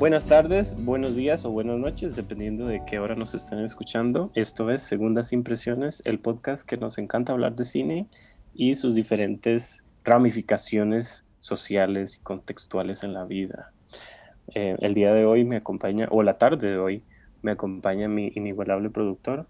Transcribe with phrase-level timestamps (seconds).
[0.00, 4.32] Buenas tardes, buenos días o buenas noches, dependiendo de qué hora nos estén escuchando.
[4.34, 8.08] Esto es Segundas Impresiones, el podcast que nos encanta hablar de cine
[8.54, 13.68] y sus diferentes ramificaciones sociales y contextuales en la vida.
[14.54, 17.04] Eh, el día de hoy me acompaña, o la tarde de hoy,
[17.42, 19.48] me acompaña mi inigualable productor,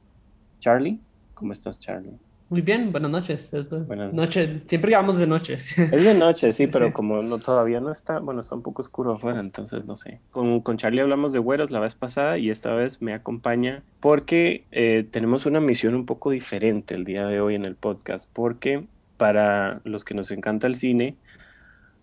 [0.58, 0.98] Charlie.
[1.34, 2.18] ¿Cómo estás, Charlie?
[2.50, 3.54] Muy bien, buenas noches.
[3.86, 4.62] Buenas noches.
[4.66, 5.54] Siempre llegamos de noche.
[5.54, 9.12] Es de noche, sí, pero como no, todavía no está, bueno, está un poco oscuro
[9.12, 10.18] afuera, entonces no sé.
[10.32, 14.64] Con, con Charlie hablamos de güeros la vez pasada y esta vez me acompaña porque
[14.72, 18.84] eh, tenemos una misión un poco diferente el día de hoy en el podcast, porque
[19.16, 21.14] para los que nos encanta el cine,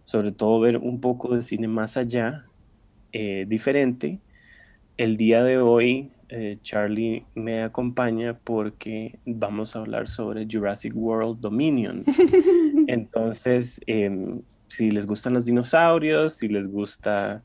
[0.05, 2.45] sobre todo ver un poco de cine más allá,
[3.11, 4.21] eh, diferente,
[4.95, 11.39] el día de hoy eh, Charlie me acompaña porque vamos a hablar sobre Jurassic World
[11.39, 12.03] Dominion.
[12.87, 17.43] Entonces, em, si les gustan los dinosaurios, si les gusta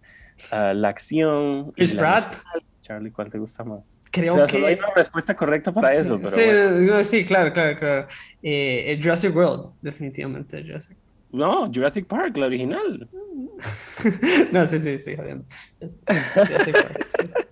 [0.50, 1.72] ah, la acción.
[1.72, 2.36] Chris Pratt.
[2.83, 3.97] Charlie, ¿cuál te gusta más?
[4.11, 4.52] Creo o sea, que...
[4.52, 6.19] solo hay una respuesta correcta para eso.
[6.20, 7.05] Pero sí, bueno.
[7.05, 8.06] sí, claro, claro, claro.
[8.42, 10.96] Eh, Jurassic World, definitivamente Jurassic.
[11.30, 13.08] No, Jurassic Park, la original.
[14.52, 15.44] no, sí, sí, sí, jodiendo.
[15.80, 17.52] Jurassic Park.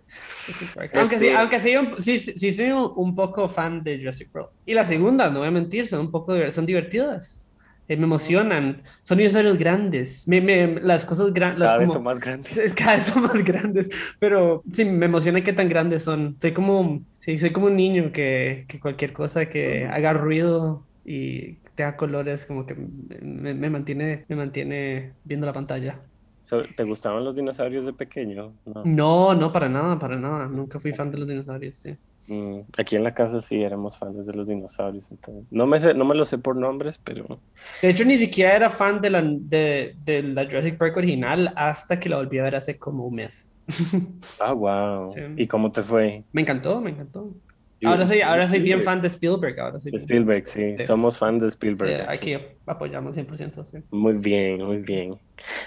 [0.94, 4.50] Aunque, sí, aunque sí, sí, sí, soy un, un, poco fan de Jurassic World.
[4.66, 7.46] Y la segunda, no voy a mentir, son un poco son divertidas.
[7.90, 8.82] Eh, me emocionan.
[9.02, 10.28] Son dinosaurios grandes.
[10.28, 11.64] Me, me, las cosas grandes.
[11.64, 12.74] Cada vez son más grandes.
[12.76, 13.88] Cada vez son más grandes.
[14.20, 16.36] Pero sí, me emociona qué tan grandes son.
[16.40, 21.54] Soy como, sí, soy como un niño que, que cualquier cosa que haga ruido y
[21.74, 25.98] tenga colores, como que me, me, mantiene, me mantiene viendo la pantalla.
[26.76, 28.54] ¿Te gustaban los dinosaurios de pequeño?
[28.64, 28.84] No.
[28.84, 30.46] no, no, para nada, para nada.
[30.46, 31.96] Nunca fui fan de los dinosaurios, sí.
[32.26, 35.10] Mm, aquí en la casa sí éramos fans de los dinosaurios.
[35.10, 37.40] Entonces, no, me sé, no me lo sé por nombres, pero...
[37.82, 41.98] De hecho, ni siquiera era fan de la, de, de la Jurassic Park original hasta
[41.98, 43.52] que la volví a ver hace como un mes.
[44.40, 45.10] Ah, wow.
[45.10, 45.20] Sí.
[45.36, 46.24] ¿Y cómo te fue?
[46.32, 47.34] Me encantó, me encantó.
[47.84, 49.58] Ahora soy, ahora soy bien fan de Spielberg.
[49.58, 50.74] Ahora soy Spielberg, sí.
[50.76, 50.84] sí.
[50.84, 52.04] Somos fans de Spielberg.
[52.04, 52.36] Sí, aquí
[52.66, 53.64] apoyamos 100%.
[53.64, 53.78] Sí.
[53.90, 55.18] Muy bien, muy bien.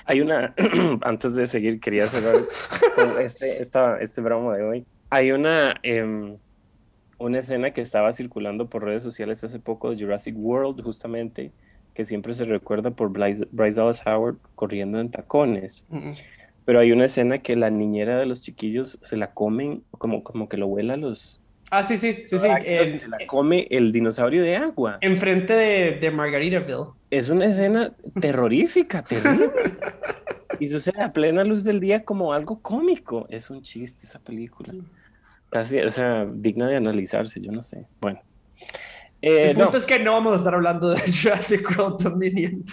[0.05, 0.53] Hay una,
[1.01, 2.41] antes de seguir, quería cerrar
[3.19, 4.85] este, esta, este broma de hoy.
[5.09, 6.37] Hay una, eh,
[7.17, 11.51] una escena que estaba circulando por redes sociales hace poco de Jurassic World, justamente,
[11.93, 15.85] que siempre se recuerda por Bryce, Bryce Dallas Howard corriendo en tacones.
[15.89, 16.23] Mm -mm.
[16.65, 20.47] Pero hay una escena que la niñera de los chiquillos se la comen, como, como
[20.47, 21.42] que lo vuela los,
[21.75, 22.47] Ah, sí, sí, sí, sí.
[22.65, 24.99] Eh, se la come el dinosaurio de agua.
[25.01, 26.91] Enfrente de, de Margaritaville.
[27.09, 27.91] Es una escena
[28.21, 29.49] terrorífica, terrible.
[30.59, 33.25] y sucede a plena luz del día como algo cómico.
[33.27, 34.71] Es un chiste esa película.
[35.49, 37.87] Casi, o sea, digna de analizarse, yo no sé.
[37.99, 38.21] Bueno.
[39.23, 39.77] Eh, el punto no.
[39.79, 42.63] es que no vamos a estar hablando de Jurassic World Dominion.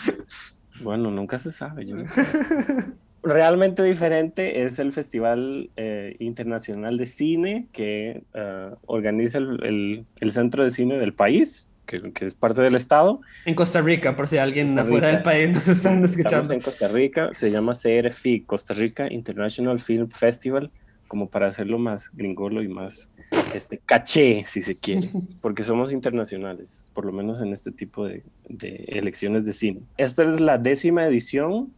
[0.82, 2.22] Bueno, nunca se sabe, yo no sé.
[3.22, 10.30] realmente diferente es el Festival eh, Internacional de Cine que uh, organiza el, el, el,
[10.30, 13.20] Centro de Cine del país, que, que, es parte del Estado.
[13.44, 16.42] En Costa Rica, por si alguien afuera del país nos están escuchando.
[16.42, 20.70] Estamos en Costa Rica, se llama CRFI, Costa Rica International Film Festival,
[21.08, 23.10] como para hacerlo más gringolo y más
[23.54, 25.08] este, caché, si se quiere,
[25.40, 29.80] porque somos internacionales, por lo menos en este tipo de, de elecciones de cine.
[29.96, 31.72] Esta es la décima edición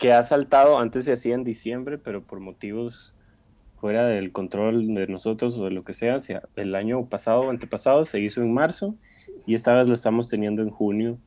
[0.00, 3.12] que ha saltado, antes se hacía en diciembre, pero por motivos
[3.76, 6.16] fuera del control de nosotros o de lo que sea,
[6.56, 8.96] el año pasado o antepasado se hizo en marzo
[9.46, 11.18] y esta vez lo estamos teniendo en junio.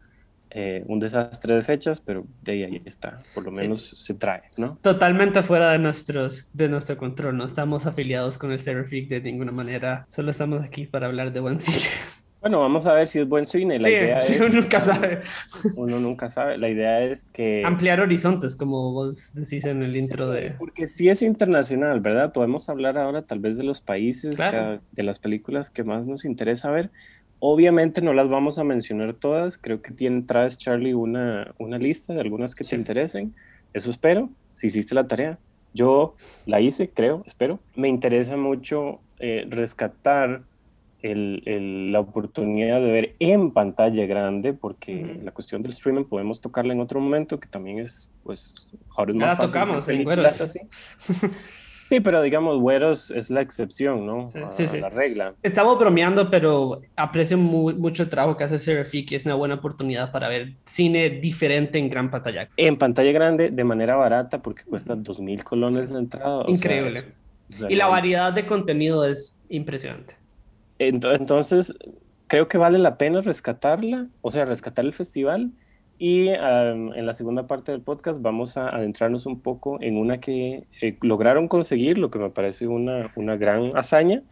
[0.56, 3.96] Eh, un desastre de fechas, pero de ahí, ahí está, por lo menos sí.
[3.96, 4.78] se trae, ¿no?
[4.84, 9.52] Totalmente fuera de, nuestros, de nuestro control, no estamos afiliados con el Cerefic de ninguna
[9.52, 11.90] manera, solo estamos aquí para hablar de buen cine.
[12.44, 13.80] Bueno, vamos a ver si es buen cine.
[13.80, 15.22] La sí, idea sí, es, uno nunca sabe.
[15.78, 16.58] Uno nunca sabe.
[16.58, 17.64] La idea es que...
[17.66, 20.52] Ampliar horizontes, como vos decís en el sí, intro de...
[20.60, 22.34] Porque sí es internacional, ¿verdad?
[22.34, 24.82] Podemos hablar ahora tal vez de los países, Claro.
[24.92, 26.92] de las películas que más nos interesa ver.
[27.40, 29.58] Obviamente no las vamos a mencionar todas.
[29.58, 33.34] Creo que tiene, traes, Charlie, una, una lista de algunas que te interesen.
[33.74, 35.40] Eso espero, si hiciste la tarea.
[35.74, 36.16] Yo
[36.46, 37.62] la hice, creo, espero.
[37.74, 40.42] Me interesa mucho eh, rescatar
[41.04, 45.24] el, el, la oportunidad de ver en pantalla grande, porque uh -huh.
[45.24, 48.56] la cuestión del streaming podemos tocarla en otro momento, que también es, pues,
[48.98, 49.54] ahora es Ya más la fácil.
[49.54, 50.42] tocamos en Güeros.
[50.42, 50.60] así.
[51.86, 54.30] Sí, pero digamos, güeros es la excepción, ¿no?
[54.30, 54.80] Sí, a, sí, sí.
[54.80, 55.36] la regla.
[55.44, 59.56] Estamos bromeando, pero aprecio mu mucho el trabajo que hace Seraphic y es una buena
[59.56, 62.48] oportunidad para ver cine diferente en gran pantalla.
[62.56, 66.38] En pantalla grande, de manera barata, porque cuesta dos mil colones la entrada.
[66.40, 67.00] o sea, Increíble.
[67.50, 70.16] es Y la variedad de contenido es impresionante.
[70.80, 71.74] Ento- Entonces,
[72.28, 75.52] creo que vale la pena rescatarla, o sea, rescatar el festival
[75.98, 80.68] Y en la segunda parte del podcast vamos a adentrarnos un poco en una que
[80.82, 84.24] eh, lograron conseguir, lo que me parece una, una gran hazaña,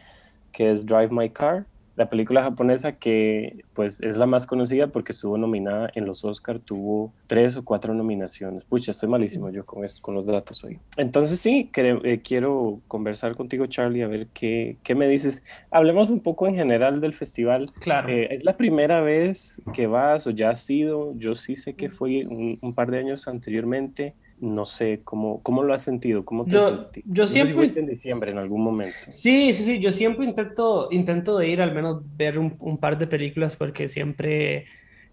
[0.51, 1.67] que es Drive My Car
[2.01, 6.57] la película japonesa que pues es la más conocida porque estuvo nominada en los Oscar,
[6.57, 8.63] tuvo tres o cuatro nominaciones.
[8.63, 10.80] Pucha, estoy malísimo yo con, esto, con los datos hoy.
[10.98, 15.44] Entonces sí, eh, quiero conversar contigo Charlie a ver qué, qué, me dices.
[15.69, 17.71] Hablemos un poco en general del festival.
[17.80, 18.09] Claro.
[18.09, 21.13] Eh, ¿Es la primera vez que vas o ya has sido?
[21.18, 25.73] Yo sí sé que fue un par de años anteriormente no sé cómo, cómo lo
[25.73, 27.63] has sentido, cómo te yo, Yo siempre...
[27.75, 28.97] en diciembre en algún momento.
[29.11, 32.97] Sí, sí, sí, yo siempre intento, intento de ir al menos ver un, un, par
[32.97, 34.65] de películas porque siempre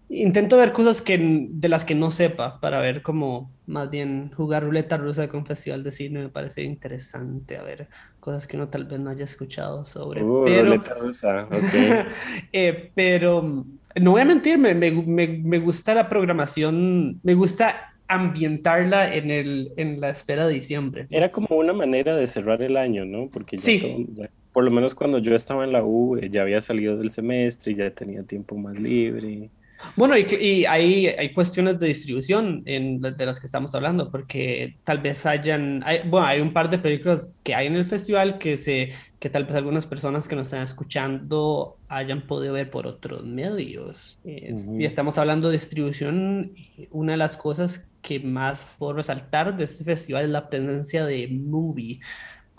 [0.09, 4.63] intento ver cosas que, de las que no sepa para ver cómo más bien jugar
[4.63, 7.87] ruleta rusa con festival de cine me parece interesante, a ver
[8.19, 10.23] cosas que uno tal vez no haya escuchado sobre.
[10.23, 12.07] Uh, pero, ruleta rusa, ok.
[12.51, 13.63] eh, pero
[13.95, 19.71] no voy a mentir, me, me, me gusta la programación, me gusta ambientarla en, el,
[19.77, 21.07] en la espera de diciembre.
[21.11, 23.29] Era como una manera de cerrar el año, ¿no?
[23.29, 24.07] Porque sí.
[24.51, 27.71] por lo menos cuando yo estaba en la U, eh, ya había salido del semestre
[27.71, 29.51] y ya tenía tiempo más libre.
[29.95, 34.75] Bueno, y, y hay, hay, cuestiones de distribución en, de las que estamos hablando, porque
[34.83, 38.39] tal vez hayan, hay, bueno, hay un par de películas que hay en el festival
[38.39, 38.89] que, se,
[39.19, 44.19] que tal vez algunas personas que nos están escuchando hayan podido ver por otros medios.
[44.25, 46.51] Eh, si estamos hablando de distribución,
[46.91, 51.27] una de las cosas que más puedo resaltar de este festival es la presencia de
[51.27, 51.99] Movie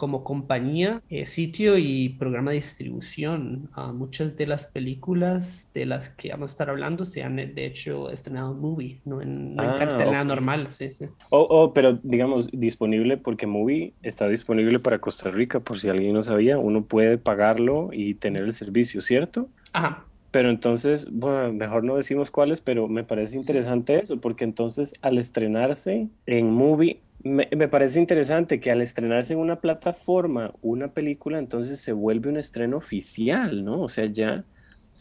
[0.00, 3.68] como compañía, eh, sitio y programa de distribución.
[3.76, 7.66] Uh, muchas de las películas de las que vamos a estar hablando se han de
[7.66, 10.68] hecho estrenado en Movie, no en, no ah, normal.
[10.70, 11.04] Sí, sí.
[11.28, 16.14] Oh, oh, pero digamos disponible porque Movie está disponible para Costa Rica, por si alguien
[16.14, 19.50] no sabía, uno puede pagarlo y tener el servicio, ¿cierto?
[19.74, 20.06] Ajá.
[20.30, 25.18] Pero entonces, bueno, mejor no decimos cuáles, pero me parece interesante eso, porque entonces al
[25.18, 31.38] estrenarse en Movie, me, me, parece interesante que al estrenarse en una plataforma una película,
[31.38, 33.82] entonces se vuelve un estreno oficial, ¿no?
[33.82, 34.44] O sea, ya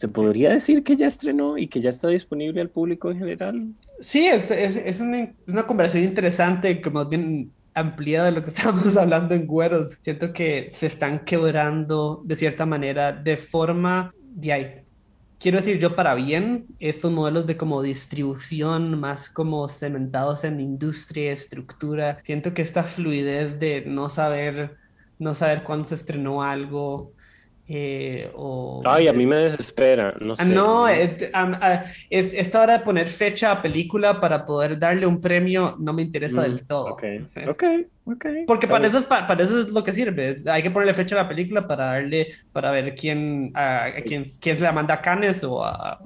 [0.00, 3.66] se podría decir que ya estrenó y que ya está disponible al público en general.
[4.00, 8.96] Sí, es, es, es una, una, conversación interesante, como bien ampliada de lo que estábamos
[8.96, 9.98] hablando en Güeros.
[10.00, 14.80] Siento que se están quebrando de cierta manera de forma de ahí
[15.40, 21.32] quiero decir yo para bien, estos modelos de como distribución más como cementados en industria,
[21.32, 24.76] estructura, siento que esta fluidez de no saber,
[25.18, 27.12] no saber cuándo se estrenó algo,
[27.72, 30.48] eh, o, Ay, a mí me desespera, no sé.
[30.48, 31.22] No, es,
[32.10, 36.42] esta hora de poner fecha a película para poder darle un premio no me interesa
[36.42, 36.86] del mm, todo.
[36.86, 37.04] Ok,
[37.48, 37.64] ok,
[38.06, 38.26] ok.
[38.48, 40.38] Porque para eso, es, para, eso es lo que sirve.
[40.46, 44.58] Hay que ponerle fecha a la película para darle, para ver quién, a, quién, quién
[44.58, 46.00] se la manda a Cannes o a,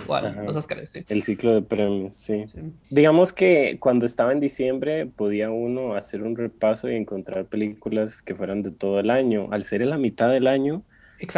[0.44, 0.90] los Oscars.
[0.90, 1.02] Sí.
[1.08, 2.44] El ciclo de premios, sí.
[2.90, 8.34] Digamos que cuando estaba en diciembre podía uno hacer un repaso y encontrar películas que
[8.34, 9.49] fueran de todo el año.
[9.50, 10.82] Al ser en la mitad del año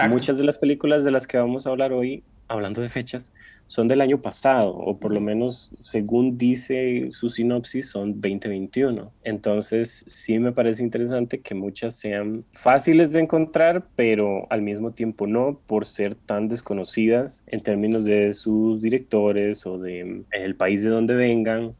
[0.08, 3.32] Muchas de las películas de las que vamos a hablar hoy, hablando de fechas,
[3.68, 9.12] son del año pasado, o por lo menos según dice su sinopsis, son 2021.
[9.24, 15.26] Entonces, sí me parece interesante que muchas sean fáciles de encontrar, pero al mismo tiempo
[15.26, 20.82] no, por ser tan desconocidas en términos de sus directores o de mm, el país
[20.82, 21.74] de donde vengan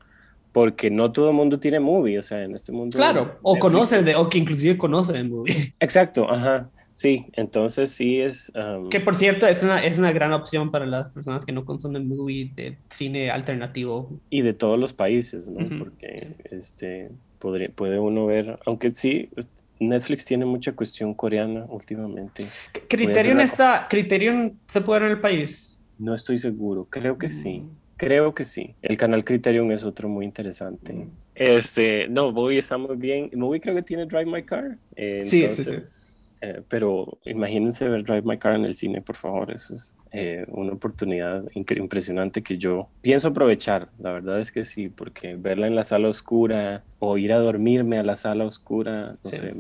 [0.57, 2.97] porque no todo el mundo tiene movie, o sea, en este mundo.
[2.97, 5.75] Claro, o conoce, de, o que inclusive conoce el movie.
[5.79, 6.71] Exacto, ajá.
[6.97, 8.51] Sí, entonces sí es...
[8.91, 12.09] Que por cierto, es una, es una gran opción para las personas que no consumen
[12.09, 14.19] movie de cine alternativo.
[14.31, 15.69] Y de todos los países, ¿no?
[15.79, 19.29] Porque este, podría, puede uno ver, aunque sí,
[19.79, 22.47] Netflix tiene mucha cuestión coreana últimamente.
[22.89, 25.79] ¿Criterion, está, ¿Criterion se puede ver en el país?
[25.99, 27.61] No estoy seguro, creo que sí.
[27.61, 27.71] Mm.
[27.99, 28.75] Creo que sí.
[28.81, 30.95] El canal Criterion es otro muy interesante.
[30.95, 31.11] Mm.
[31.35, 33.31] Este, no, Movie está muy bien.
[33.35, 34.79] Movie creo que tiene Drive My Car.
[34.97, 36.06] sí, sí, sí.
[36.41, 39.51] Eh, pero imagínense ver Drive My Car en el cine, por favor.
[39.51, 43.89] Eso es eh, una oportunidad impresionante que yo pienso aprovechar.
[43.99, 47.99] La verdad es que sí, porque verla en la sala oscura o ir a dormirme
[47.99, 49.53] a la sala oscura, no sé.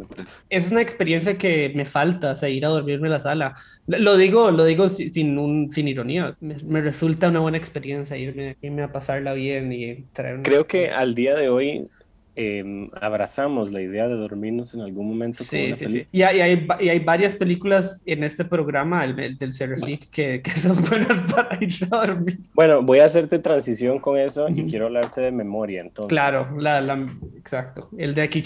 [0.48, 3.54] Es una experiencia que me falta, o sea, ir a dormirme a la sala.
[3.86, 6.30] Lo digo, lo digo sin, un, sin ironía.
[6.40, 11.14] Me, resulta una buena experiencia irme, irme a pasarla bien y traer Creo que al
[11.14, 11.88] día de hoy
[12.38, 15.42] Em, abrazamos la idea de dormirnos en algún momento.
[15.42, 16.06] Sí, sí, sí.
[16.12, 20.76] Y hay, y hay, varias películas en este programa, el, del Seraphic, que, que, son
[20.84, 22.36] buenas para ir a dormir.
[22.52, 26.10] Bueno, voy a hacerte transición con eso y quiero hablarte de memoria, entonces.
[26.10, 27.88] Claro, la, la, exacto.
[27.96, 28.42] El de Aki,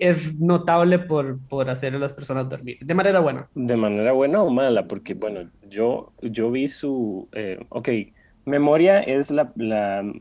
[0.00, 3.48] es notable por, por hacer a las personas dormir, de manera buena.
[3.54, 7.88] De manera buena o mala, porque bueno, yo, yo vi su, eh, ok,
[8.44, 9.52] Memoria es la,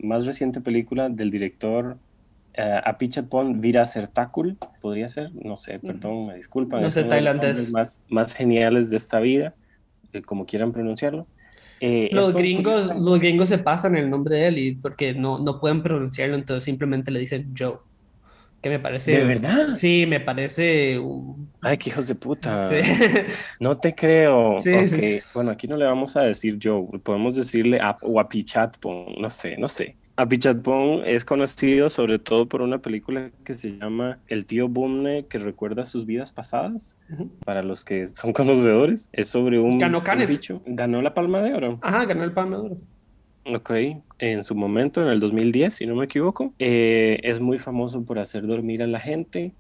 [0.03, 1.98] más reciente película del director
[2.58, 6.81] uh, Apichatpong Vira Sertakul, podría ser, no sé, perdón, me disculpan.
[6.81, 7.72] No sé, tailandés.
[7.72, 9.53] Más, más geniales de esta vida,
[10.13, 11.27] eh, como quieran pronunciarlo.
[11.79, 15.60] Eh, los, gringos, los gringos se pasan el nombre de él y porque no, no
[15.60, 17.77] pueden pronunciarlo, entonces simplemente le dicen Joe.
[18.62, 19.12] Que me parece.
[19.12, 19.74] ¿De verdad?
[19.74, 21.01] Sí, me parece.
[21.62, 22.70] Ay, qué hijos de puta.
[23.60, 24.58] No te creo.
[25.34, 28.27] Bueno, aquí no le vamos a decir Joe, podemos decirle a, o a
[29.17, 29.96] no sé, no sé.
[30.15, 35.38] Apichatpong es conocido sobre todo por una película que se llama El tío Bumne que
[35.39, 36.98] recuerda sus vidas pasadas.
[37.46, 40.62] Para los que son conocedores, es sobre un, ganó bicho.
[40.65, 41.80] Ganó la Palma de Oro.
[41.82, 42.77] Ajá, ganó el Palma de Oro.
[43.46, 43.72] Ok,
[44.20, 48.20] en su momento, en el 2010, si no me equivoco, eh, es muy famoso por
[48.20, 49.53] hacer dormir a la gente,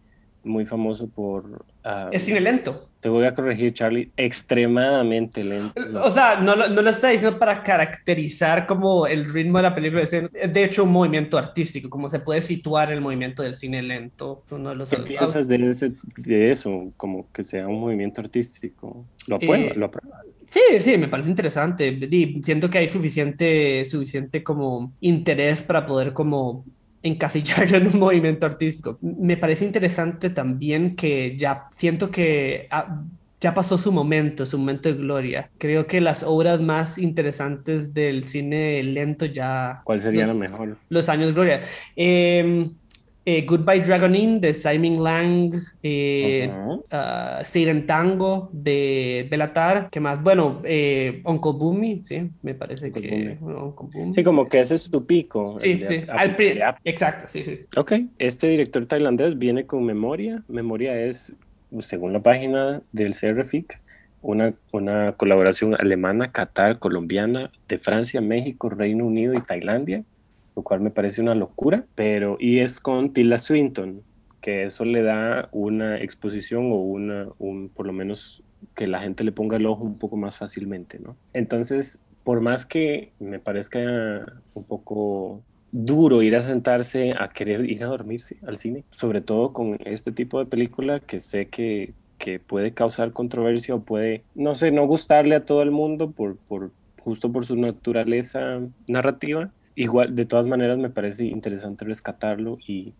[0.43, 1.65] muy famoso por...
[2.11, 2.87] es cine lento.
[2.99, 5.73] Te voy a corregir, Charlie, extremadamente lento.
[6.03, 10.03] O sea, no, no lo está diciendo para caracterizar como el ritmo de la película,
[10.03, 14.43] es de hecho un movimiento artístico, como se puede situar el movimiento del cine lento.
[14.47, 19.03] ¿Qué piensas de, ese, de eso, como que sea un movimiento artístico?
[19.25, 19.75] ¿Lo, apruebas?
[19.75, 20.43] ¿Lo apruebas?
[20.47, 22.07] Sí, sí, me parece interesante.
[22.43, 26.65] Siento que hay suficiente, suficiente como interés para poder como
[27.03, 28.97] encasillarlo en un movimiento artístico.
[29.01, 33.03] Me parece interesante también que ya siento que ah,
[33.41, 35.49] ya pasó su momento, su momento de gloria.
[35.57, 39.81] Creo que las obras más interesantes del cine lento ya...
[39.83, 40.77] ¿Cuál sería lo, mejor?
[40.89, 41.61] Los años gloria.
[41.95, 42.67] Eh,
[43.25, 46.51] eh, Goodbye Dragonin de Simon Lang, eh,
[46.91, 47.41] ah,
[47.85, 50.21] Tango de Belatar, ¿qué más?
[50.21, 53.37] Bueno, eh, Uncle Boomy, sí, me parece que
[54.15, 55.59] Sí, como que ese es tu pico.
[55.59, 56.01] Sí, sí,
[56.83, 57.59] exacto, sí, sí.
[57.77, 60.43] Ok, este director tailandés viene con Memoria.
[60.47, 61.35] Memoria es,
[61.79, 63.79] según la página del CRFIC,
[64.23, 70.03] una, una colaboración alemana, Qatar, colombiana, de Francia, México, Reino Unido y Tailandia
[70.55, 74.01] lo cual me parece una locura, pero y es con Tilda Swinton,
[74.41, 78.43] que eso le da una exposición o una, un, por lo menos
[78.75, 81.15] que la gente le ponga el ojo un poco más fácilmente, ¿no?
[81.33, 83.79] Entonces, por más que me parezca
[84.53, 85.41] un poco
[85.71, 90.11] duro ir a sentarse a querer ir a dormirse al cine, sobre todo con este
[90.11, 94.85] tipo de película que sé que, que puede causar controversia o puede, no sé, no
[94.85, 100.47] gustarle a todo el mundo por, por justo por su naturaleza narrativa, igual, de todas
[100.47, 102.93] maneras, me parece interesante rescatarlo y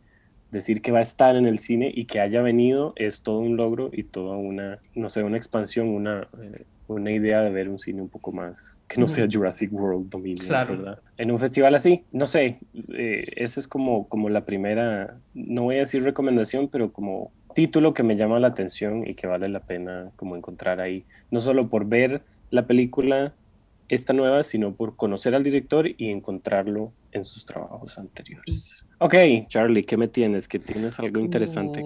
[0.51, 3.55] decir que va a estar en el cine y que haya venido es todo un
[3.55, 7.79] logro y toda una, no sé, una expansión, una, eh, una idea de ver un
[7.79, 10.99] cine un poco más que no sea Jurassic World Dominion, ¿verdad?
[11.17, 12.59] En un festival así, no sé,
[12.93, 17.93] eh, esa es como, como la primera, no voy a decir recomendación, pero como título
[17.93, 21.69] que me llama la atención y que vale la pena como encontrar ahí, no solo
[21.69, 23.33] por ver la película
[23.91, 28.83] esta nueva, sino por conocer al director y encontrarlo en sus trabajos anteriores.
[28.99, 29.15] Ok,
[29.47, 30.47] Charlie, ¿qué me tienes?
[30.47, 31.83] ¿Que tienes algo interesante?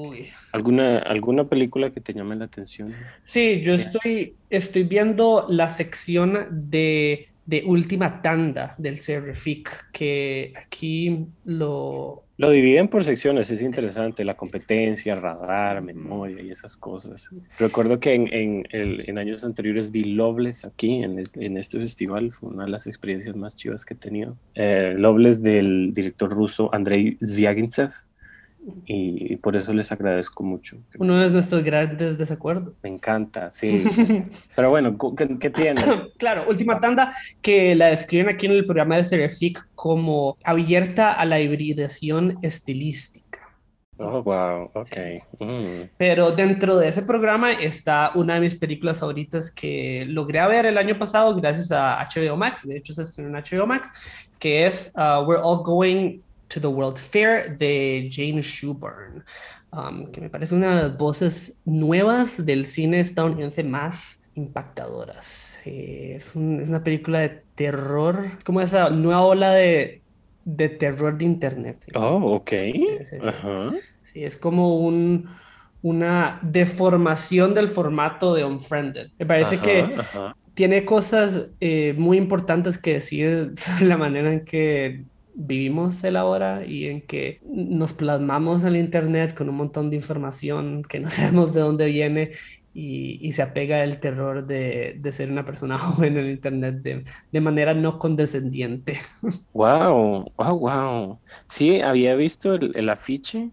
[0.51, 2.93] ¿Alguna, ¿Alguna película que te llame la atención?
[3.24, 11.25] Sí, yo estoy, estoy viendo la sección de, de última tanda del CRFIC, que aquí
[11.45, 17.29] lo, lo dividen por secciones, es interesante, la competencia, radar, memoria y esas cosas.
[17.57, 22.65] Recuerdo que en, en, años anteriores vi Loveless aquí, en, en, este festival, fue una
[22.65, 24.37] de las experiencias más chivas que he tenido.
[24.53, 27.93] Eh, Loveless del director ruso Andrei Zvyagintsev,
[28.86, 30.77] y por eso les agradezco mucho.
[30.98, 32.74] Uno de nuestros grandes desacuerdos.
[32.84, 33.84] Me encanta, sí.
[34.55, 34.98] Pero bueno,
[35.39, 35.86] ¿qué, tienes?
[36.17, 41.25] claro, última tanda que la describen aquí en el programa de Serific como abierta a
[41.25, 43.25] la hibridación estilística.
[43.98, 44.98] Oh, wow, ok.
[45.39, 45.89] Mm.
[45.98, 50.77] Pero dentro de ese programa está una de mis películas favoritas que logré ver el
[50.77, 52.67] año pasado gracias a HBO Max.
[52.67, 53.91] De hecho, se estrenó en HBO Max,
[54.38, 59.23] que es uh, We're All Going to the World's Fair de Jane Shuburn,
[59.71, 65.59] um, que me parece una de las voces nuevas del cine estadounidense más impactadoras.
[65.65, 70.01] Eh, es, una película de terror, como esa nueva ola de,
[70.43, 71.85] de terror de internet.
[71.95, 72.51] Oh, ok.
[74.03, 75.27] Sí, es como un,
[75.81, 79.09] una deformación del formato de Unfriended.
[79.17, 79.89] Me parece que
[80.53, 85.03] tiene cosas eh, muy importantes que decir sobre la manera en que
[85.35, 90.83] vivimos el ahora y en que nos plasmamos en Internet con un montón de información
[90.83, 92.31] que no sabemos de dónde viene
[92.73, 97.41] y, se apega el terror de, ser una persona joven en el Internet de, de
[97.41, 98.99] manera no condescendiente.
[99.53, 100.31] ¡Wow!
[100.37, 100.59] ¡Wow!
[100.59, 101.19] ¡Wow!
[101.47, 103.49] Sí, había visto el, el afiche.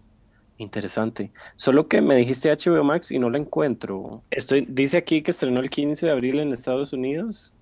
[0.57, 1.31] Interesante.
[1.55, 4.23] Solo que me dijiste HBO Max y no la encuentro.
[4.29, 7.53] Estoy, dice aquí que estrenó el 15 de abril en Estados Unidos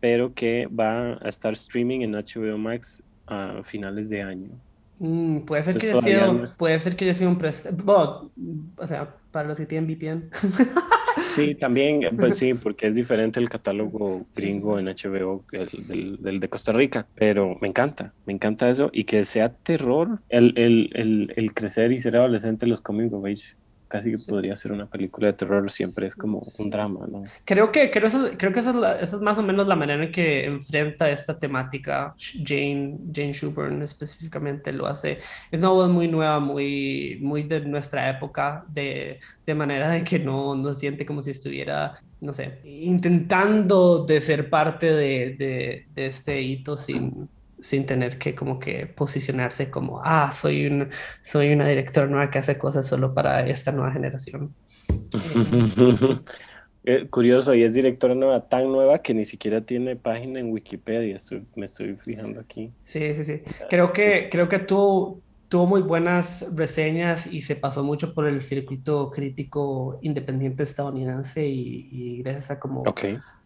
[0.00, 4.50] pero que va a estar streaming en HBO Max a finales de año.
[4.98, 8.30] Mm, puede, ser que sido, puede ser que haya sido un préstamo.
[8.76, 10.30] o sea, para los que tienen VPN.
[11.34, 16.48] Sí, también, pues sí, porque es diferente el catálogo gringo en HBO del, del, de
[16.48, 21.32] Costa Rica, pero me encanta, me encanta eso y que sea terror, el, el, el,
[21.36, 23.56] el crecer y ser adolescente los cómics of age
[23.88, 27.24] casi que podría ser una película de terror, siempre es como un drama, ¿no?
[27.44, 30.44] Creo que, creo, eso, creo que esa es, más o menos la manera en que
[30.44, 32.14] enfrenta esta temática
[32.44, 35.18] Jane, Jane Shuburn específicamente lo hace.
[35.50, 40.18] Es una voz muy nueva, muy, muy de nuestra época, de, de manera de que
[40.18, 46.06] no, no siente como si estuviera, no sé, intentando de ser parte de, de, de
[46.06, 47.28] este hito sin
[47.60, 50.88] sin tener que como que posicionarse como, ah, soy, un,
[51.22, 54.54] soy una directora nueva que hace cosas solo para esta nueva generación.
[56.90, 61.18] Eh, curioso, y es directora nueva, tan nueva que ni siquiera tiene página en Wikipedia,
[61.54, 62.72] me estoy fijando aquí.
[62.80, 63.42] Sí, sí, sí.
[63.68, 68.40] Creo que, creo que tuvo, tuvo muy buenas reseñas y se pasó mucho por el
[68.40, 72.84] circuito crítico independiente estadounidense y, y gracias a como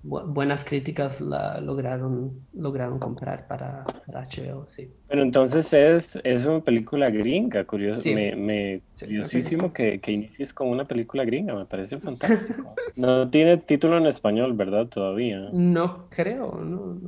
[0.02, 4.90] buenas críticas la lograron, lograron comprar para, para, HBO, sí.
[5.06, 8.08] Pero entonces es, es una película gringa, curioso.
[8.12, 12.74] Me, me curiosísimo que, que, inicies con una película gringa, me parece fantástico.
[12.96, 14.86] no tiene título en español, ¿verdad?
[14.88, 15.50] Todavía.
[15.52, 17.00] No creo, no.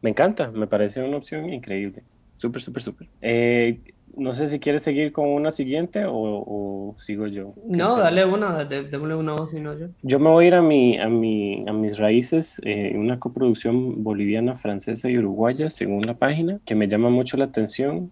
[0.00, 2.02] Me encanta, me parece una opción increíble.
[2.38, 3.08] Súper, súper, súper.
[3.20, 3.80] Eh,
[4.18, 7.54] no sé si quieres seguir con una siguiente o, sigo yo.
[7.64, 9.86] No, dale una, démosle una voz y no yo.
[10.02, 14.02] Yo me voy a ir a, mi, a, mi, a mis raíces, eh, una coproducción
[14.02, 18.10] boliviana, francesa y uruguaya, según la página, que me llama mucho la atención.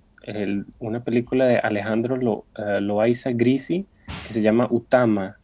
[0.78, 3.86] una película de Alejandro Lo, uh, Loaiza Grisi,
[4.26, 5.36] que se llama Utama.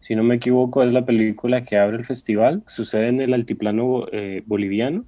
[0.00, 2.62] Si no me equivoco, es la película que abre el festival.
[2.66, 5.04] Sucede en el altiplano eh, boliviano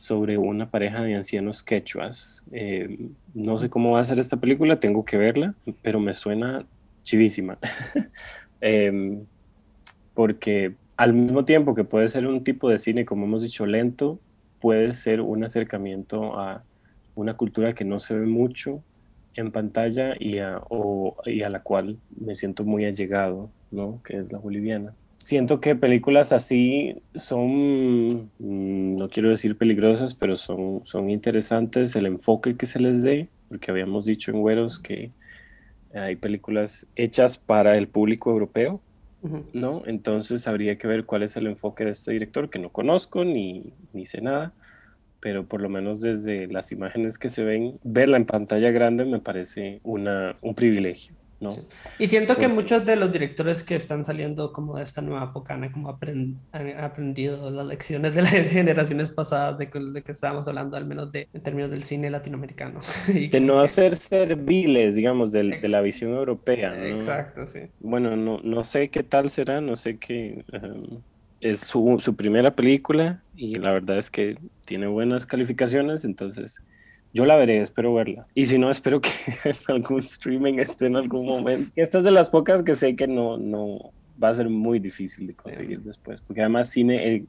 [0.00, 2.42] sobre una pareja de ancianos quechuas.
[2.52, 6.64] Eh, no sé cómo va a ser esta película, tengo que verla, pero me suena
[7.02, 7.58] chivísima.
[8.62, 9.24] Em,
[10.12, 14.18] porque al mismo tiempo que puede ser un tipo de cine, como hemos dicho, lento,
[14.58, 16.62] puede ser un acercamiento a
[17.14, 18.82] una cultura que no se ve mucho
[19.34, 20.62] en pantalla y a,
[21.26, 24.00] y a la cual me siento muy allegado, ¿no?
[24.02, 30.34] que es la boliviana siento que películas así son, mm, no quiero decir peligrosas, pero
[30.34, 35.10] son, son interesantes el enfoque que se les dé, porque habíamos dicho en Güeros que
[35.94, 38.80] hay películas hechas para el público europeo,
[39.52, 39.82] ¿no?
[39.84, 43.74] Entonces habría que ver cuál es el enfoque de este director, que no conozco ni,
[43.92, 44.54] ni sé nada,
[45.20, 49.18] pero por lo menos desde las imágenes que se ven, verla en pantalla grande me
[49.18, 51.14] parece una, un privilegio.
[51.98, 55.54] Y siento que muchos de los directores que están saliendo como de esta nueva época
[55.54, 56.40] han como han
[56.78, 61.42] aprendido las lecciones de las generaciones pasadas de que, estábamos hablando, al menos de, en
[61.42, 62.80] términos del cine latinoamericano.
[63.08, 66.74] de no hacer serviles, digamos, de, de la visión europea.
[66.88, 67.60] Exacto, sí.
[67.80, 70.44] Bueno, no, no sé qué tal será, no sé qué...
[71.40, 76.62] es su, su primera película y la verdad es que tiene buenas calificaciones, entonces
[77.12, 78.26] yo la veré, espero verla.
[78.34, 79.10] Y si no, espero que
[79.44, 81.70] en algún streaming esté en algún momento.
[81.76, 83.92] Esta es de las pocas que sé que no, no
[84.22, 86.20] va a ser muy difícil de conseguir después.
[86.20, 87.24] Porque además cine, eh,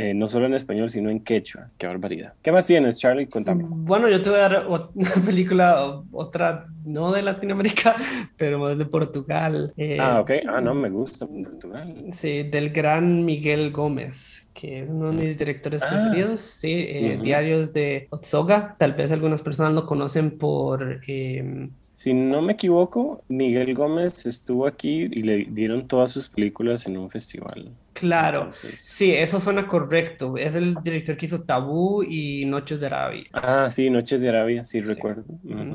[0.00, 1.68] eh, no solo en español, sino en quechua.
[1.76, 2.32] Qué barbaridad.
[2.42, 3.26] ¿Qué más tienes, Charlie?
[3.26, 3.64] Cuéntame.
[3.68, 7.96] Bueno, yo te voy a dar una película, otra, no de Latinoamérica,
[8.36, 9.72] pero de Portugal.
[9.76, 10.30] Eh, ah, ok.
[10.48, 11.94] Ah, no, me gusta Portugal.
[12.12, 15.88] Sí, del gran Miguel Gómez, que es uno de mis directores ah.
[15.90, 16.40] preferidos.
[16.40, 18.76] Sí, eh, Diarios de Otsoga.
[18.78, 21.02] Tal vez algunas personas lo conocen por...
[21.06, 26.86] Em, si no me equivoco, Miguel Gómez estuvo aquí y le dieron todas sus películas
[26.86, 27.72] en un festival.
[28.00, 30.36] Claro, sí, eso suena correcto.
[30.36, 33.24] Es el director que hizo Tabú y Noches de Arabia.
[33.32, 35.24] Ah, sí, Noches de Arabia, sí, recuerdo.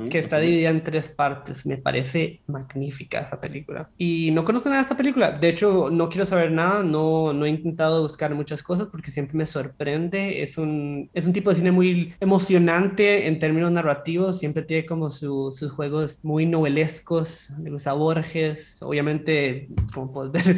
[0.10, 1.66] que está dividida en tres partes.
[1.66, 3.88] Me parece magnífica esa película.
[3.98, 5.32] Y no conozco nada de esta película.
[5.32, 6.84] De hecho, no quiero saber nada.
[6.84, 10.42] No, no he intentado buscar muchas cosas porque siempre me sorprende.
[10.42, 14.40] Es un, es un tipo de cine muy emocionante en términos narrativos.
[14.40, 17.50] Siempre tiene como sus juegos muy novelescos.
[17.60, 18.82] Me gusta Borges.
[18.82, 20.56] Obviamente, como puedes ver,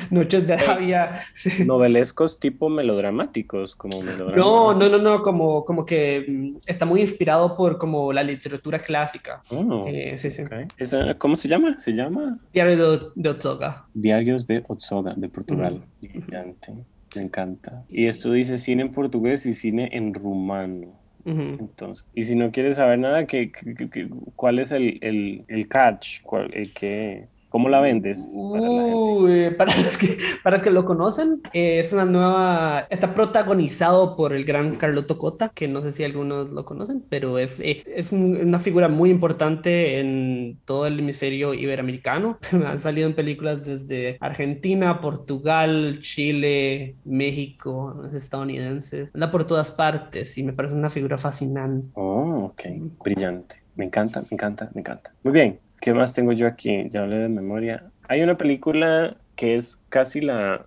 [0.10, 0.99] Noches de Arabia
[1.66, 7.56] Novelescos tipo melodramáticos, como No, no, no, no, como, como que mm, está muy inspirado
[7.56, 9.42] por como la literatura clásica.
[9.50, 10.42] Oh, eh, sí, sí.
[11.18, 11.78] ¿Cómo se llama?
[11.78, 12.38] ¿Se llama?
[12.52, 13.86] Diario de, Otsoga.
[13.94, 15.82] Diarios de Otsoga, de Portugal.
[17.16, 17.84] Me encanta.
[17.88, 20.98] Y esto dice cine en portugués y cine en rumano.
[21.24, 23.52] Entonces, y si no quieres saber nada, ¿qué,
[24.36, 26.22] cuál es el, el, el catch?
[26.22, 28.32] ¿Cuál, el, qué, ¿Cómo la vendes?
[29.58, 34.32] Para, los que, para los que lo conocen, eh, es una nueva, está protagonizado por
[34.32, 38.12] el gran Carlotto Cota, que no sé si algunos lo conocen, pero es, eh, es
[38.12, 42.38] una figura muy importante en todo el hemisferio iberoamericano.
[42.52, 50.44] Han salido en películas desde Argentina, Portugal, Chile, México, estadounidenses, anda por todas partes y
[50.44, 51.88] me parece una figura fascinante.
[51.94, 52.62] Oh, ok,
[53.02, 53.56] brillante.
[53.74, 55.12] Me encanta, me encanta, me encanta.
[55.22, 56.88] Muy bien, ¿Qué más tengo yo aquí?
[56.90, 57.90] Ya hablé de memoria.
[58.08, 60.66] Hay una película que es casi la,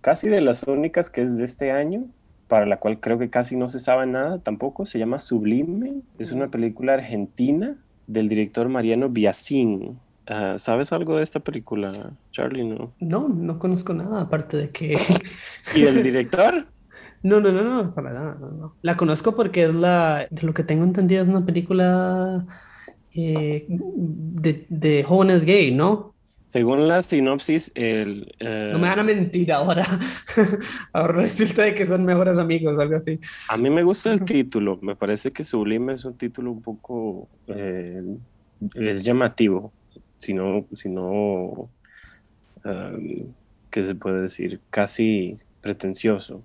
[0.00, 2.04] casi de las únicas que es de este año,
[2.46, 4.86] para la cual creo que casi no se sabe nada tampoco.
[4.86, 6.02] Se llama Sublime.
[6.18, 9.98] Es una película argentina del director Mariano Biasín.
[10.26, 12.64] Ah, ¿Sabes algo de esta película, Charlie?
[12.64, 12.92] No.
[13.00, 14.94] No, no conozco nada, aparte de que.
[15.74, 16.66] ¿Y del director?
[17.24, 18.34] No, no, no, no, para nada.
[18.38, 22.44] No, La conozco porque es la, de lo que tengo entendido, es una película
[23.14, 26.14] eh, de, de, jóvenes gay, ¿no?
[26.46, 28.32] Según la sinopsis, el...
[28.38, 29.84] Eh, no me van a mentir ahora.
[30.92, 33.18] ahora resulta de que son mejores amigos, algo así.
[33.48, 34.78] A mí me gusta el título.
[34.80, 37.28] Me parece que Sublime es un título un poco...
[37.48, 38.02] Eh,
[38.74, 39.72] es llamativo.
[40.16, 40.64] Si no...
[40.72, 41.68] Si no
[43.70, 44.60] ¿Qué se puede decir?
[44.70, 46.44] Casi pretencioso.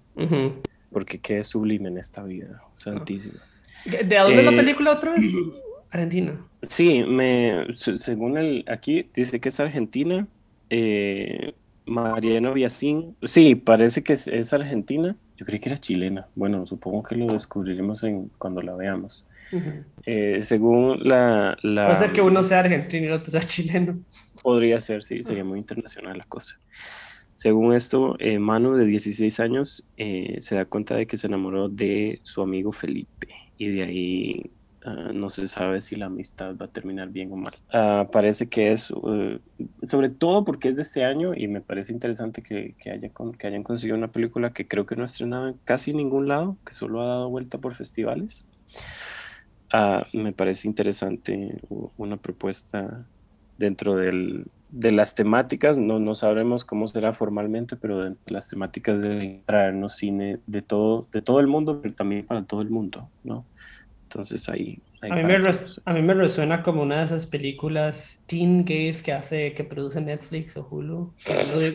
[0.91, 2.63] Porque qué es sublime en esta vida.
[2.73, 3.35] Santísimo.
[3.85, 5.25] ¿De dónde es la película otra vez?
[5.91, 6.39] Argentina.
[6.63, 10.27] Sí, me, según el, aquí dice que es Argentina.
[10.69, 11.53] Eh,
[11.85, 13.15] Mariano Biasín.
[13.23, 15.15] Sí, parece que es, Argentina.
[15.37, 16.27] Yo creí que era chilena.
[16.35, 19.25] Bueno, supongo que lo descubriremos en, cuando la veamos.
[20.05, 21.87] Eh, según la, la...
[21.87, 23.99] Puede ser que uno sea argentino y el otro sea chileno.
[24.43, 26.59] Podría ser, sí, sería muy internacional la cosa.
[27.35, 31.69] Según esto, eh, Manu, de 16 años, eh, se da cuenta de que se enamoró
[31.69, 33.29] de su amigo Felipe.
[33.57, 34.51] Y de ahí
[34.85, 37.53] Ah, no se sabe si la amistad va a terminar bien o mal.
[37.71, 39.39] Ah, parece que es, uh,
[39.83, 43.47] sobre todo porque es de este año y me parece interesante que, que, haya que
[43.47, 46.73] hayan conseguido una película que creo que no ha estrenado en casi ningún lado, que
[46.73, 48.45] solo ha dado vuelta por festivales.
[49.71, 51.61] Ah, me parece interesante
[51.97, 53.05] una propuesta
[53.57, 59.01] dentro del, de las temáticas, no, no sabremos cómo será formalmente, pero de las temáticas
[59.01, 63.09] de traernos cine de todo, de todo el mundo, pero también para todo el mundo,
[63.23, 63.45] ¿no?
[64.09, 64.79] Entonces ahí...
[65.03, 65.35] a, mí me
[65.85, 70.01] a mí me resuena como una de esas películas teen gays que hace, que produce
[70.01, 71.13] Netflix o Hulu.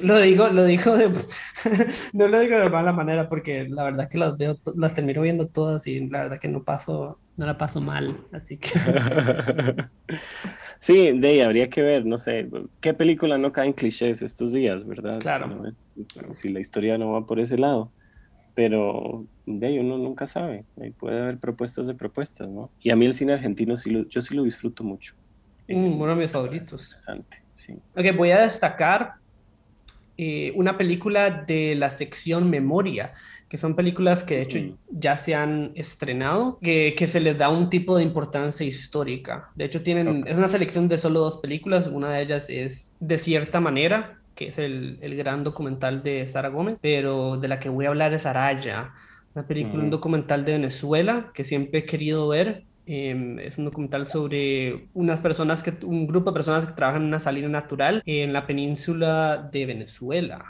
[0.03, 1.13] Lo, digo, lo digo de,
[2.13, 5.47] no lo digo de mala manera porque la verdad que las veo, las termino viendo
[5.47, 8.71] todas y la verdad que no paso, no la paso mal, así que...
[10.81, 12.49] sí, de ahí habría que ver, no sé,
[12.81, 15.21] qué película no cae en clichés estos días, ¿verdad?
[15.21, 15.63] Claro.
[16.33, 17.93] si la historia no va por ese lado
[18.55, 20.65] pero de ahí uno nunca sabe,
[20.99, 22.71] puede haber propuestas de propuestas, ¿no?
[22.81, 25.15] Y a mí el cine argentino sí lo, yo sí lo disfruto mucho.
[25.69, 26.87] Mm, uno de mis favoritos.
[26.87, 27.75] Interesante, sí.
[27.97, 29.15] Ok, voy a destacar
[30.17, 33.13] eh, una película de la sección Memoria,
[33.49, 34.77] que son películas que de hecho mm.
[34.91, 39.51] ya se han estrenado, que, que, se les da un tipo de importancia histórica.
[39.57, 43.19] De hecho, tienen, es una selección de solo dos películas, una de ellas es De
[43.19, 47.69] cierta manera, que es el, el, gran documental de Sara Gómez, pero de la que
[47.69, 48.93] voy a hablar es Araya,
[49.35, 52.65] una película, un documental de Venezuela que siempre he querido ver.
[52.87, 57.09] Em, es un documental sobre unas personas que, un grupo de personas que trabajan en
[57.09, 60.45] una salida natural en la península de Venezuela.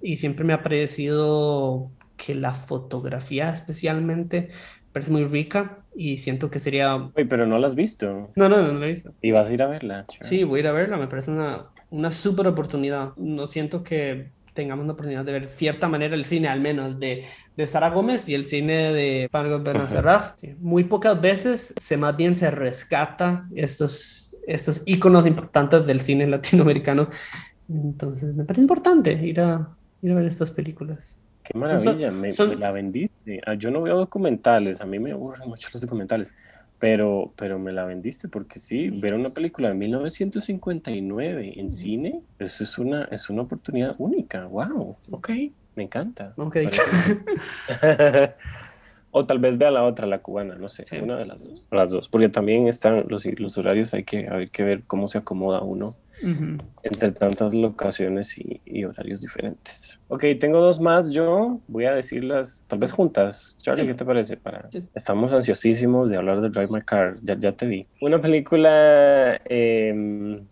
[0.00, 4.50] y siempre me ha parecido que la fotografía especialmente
[4.92, 6.96] parece muy rica y siento que sería...
[6.96, 8.30] Uy, pero no la has visto.
[8.36, 9.12] No, no, no, la he visto.
[9.20, 10.06] ¿Y vas a ir a verla?
[10.20, 13.16] Sí, voy a ir a verla, me parece una una súper oportunidad.
[13.16, 17.24] No siento que tengamos la oportunidad de ver cierta manera el cine, al menos de,
[17.56, 20.34] de Sara Gómez y el cine de Pablo Benacerraf.
[20.58, 27.08] Muy pocas veces se más bien se rescata estos, estos íconos importantes del cine latinoamericano.
[27.68, 29.68] Entonces me parece importante ir a,
[30.02, 31.18] ir a ver estas películas.
[31.42, 33.40] Qué maravilla, me, la vendiste.
[33.46, 36.32] Ah, yo no veo documentales, a mí me aburren mucho los documentales.
[36.80, 42.64] Pero, pero me la vendiste porque sí, ver una película de 1959 en cine, eso
[42.64, 44.46] es una, es una oportunidad única.
[44.46, 44.96] ¡Wow!
[45.10, 45.30] Ok,
[45.76, 46.32] me encanta.
[49.12, 51.66] o tal vez vea la otra, la cubana, no sé, una de las dos.
[51.70, 55.18] Las dos, porque también están los, los horarios, hay que, hay que ver cómo se
[55.18, 55.94] acomoda uno
[56.82, 60.00] entre tantas locaciones y, horarios diferentes.
[60.08, 61.10] Ok, tengo dos más.
[61.10, 63.56] Yo voy a decirlas tal vez juntas.
[63.60, 64.36] Charlie, ¿qué te parece?
[64.36, 64.68] Para...
[64.94, 67.16] Estamos ansiosísimos de hablar de Drive My Car.
[67.22, 67.86] Ya, ya te vi.
[68.00, 70.46] Una película em,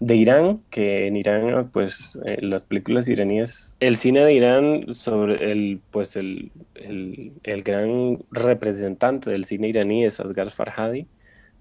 [0.00, 5.50] de Irán, que en Irán, pues eh, las películas iraníes, el cine de Irán sobre
[5.50, 11.06] el, pues el, el, el gran representante del cine iraní es Asghar Farhadi,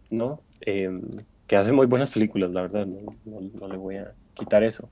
[0.10, 0.42] ¿no?
[0.62, 1.02] Em,
[1.48, 4.90] que hace muy buenas películas, la verdad, no, le voy a quitar eso.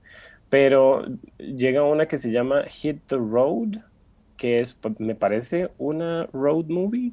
[0.48, 1.04] Pero
[1.38, 3.78] llega una que se llama Hit the Road,
[4.36, 7.12] que es, me parece, una road movie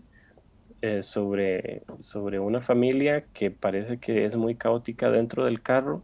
[0.81, 6.03] eh, sobre, sobre una familia que parece que es muy caótica dentro del carro.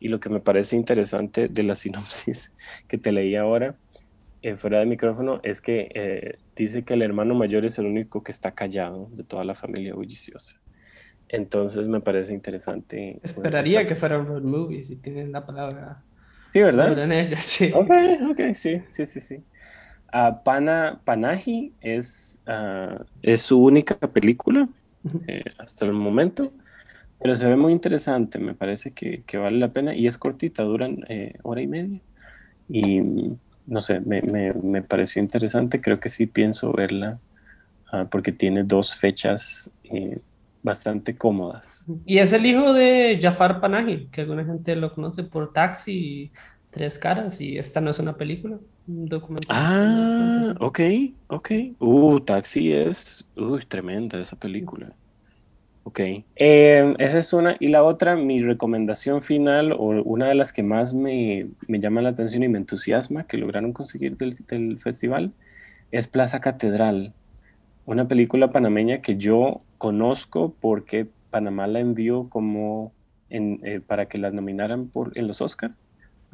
[0.00, 2.52] Y lo que me parece interesante de la sinopsis
[2.88, 3.76] que te leí ahora,
[4.42, 8.24] eh, fuera de micrófono, es que eh, dice que el hermano mayor es el único
[8.24, 10.61] que está callado de toda la familia bulliciosa.
[11.32, 13.18] Entonces me parece interesante.
[13.22, 16.02] Esperaría que fuera un road movie si tienen la palabra.
[16.52, 16.94] Sí, ¿verdad?
[17.38, 17.72] sí.
[17.74, 17.90] Ok,
[18.30, 19.42] ok, sí, sí, sí, sí.
[20.12, 24.68] Uh, Pana, Panaji es, uh, es su única película
[25.26, 26.52] eh, hasta el momento,
[27.18, 30.64] pero se ve muy interesante, me parece que, que vale la pena y es cortita,
[30.64, 32.00] duran eh, hora y media.
[32.68, 33.00] Y
[33.66, 37.18] no sé, me, me, me, pareció interesante, creo que sí pienso verla
[37.90, 40.18] uh, porque tiene dos fechas eh,
[40.62, 41.84] bastante cómodas.
[42.06, 46.32] Y es el hijo de Jafar Panahi, que alguna gente lo conoce por Taxi y
[46.70, 49.56] Tres Caras, y esta no es una película, un documental.
[49.56, 50.80] Ah, ok,
[51.28, 51.50] ok.
[51.78, 54.92] Uh, Taxi es, uy, tremenda esa película.
[55.84, 55.98] Ok,
[56.36, 57.56] em, esa es una.
[57.58, 62.02] Y la otra, mi recomendación final, o una de las que más me, me llama
[62.02, 65.32] la atención y me entusiasma, que lograron conseguir del, del festival,
[65.90, 67.12] es Plaza Catedral
[67.84, 72.92] una película panameña que yo conozco porque Panamá la envió como
[73.30, 75.74] eh, para que la nominaran por, en los Oscars.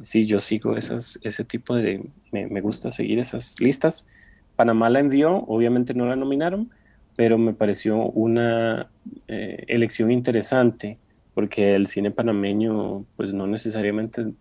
[0.01, 2.09] Sí, yo sigo esas, ese tipo de...
[2.31, 4.07] Me, gusta seguir esas listas.
[4.55, 6.69] Panamá la envió, obviamente no la nominaron,
[7.15, 8.89] pero me pareció una
[9.27, 10.97] eh, elección interesante
[11.33, 14.33] porque el cine panameño pues no necesariamente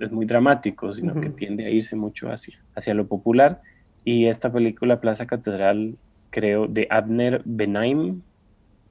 [0.00, 3.62] es muy dramático, sino que tiende a irse mucho hacia, hacia lo popular.
[4.04, 5.96] Y esta película Plaza Catedral
[6.30, 8.22] creo, de Abner Benaim,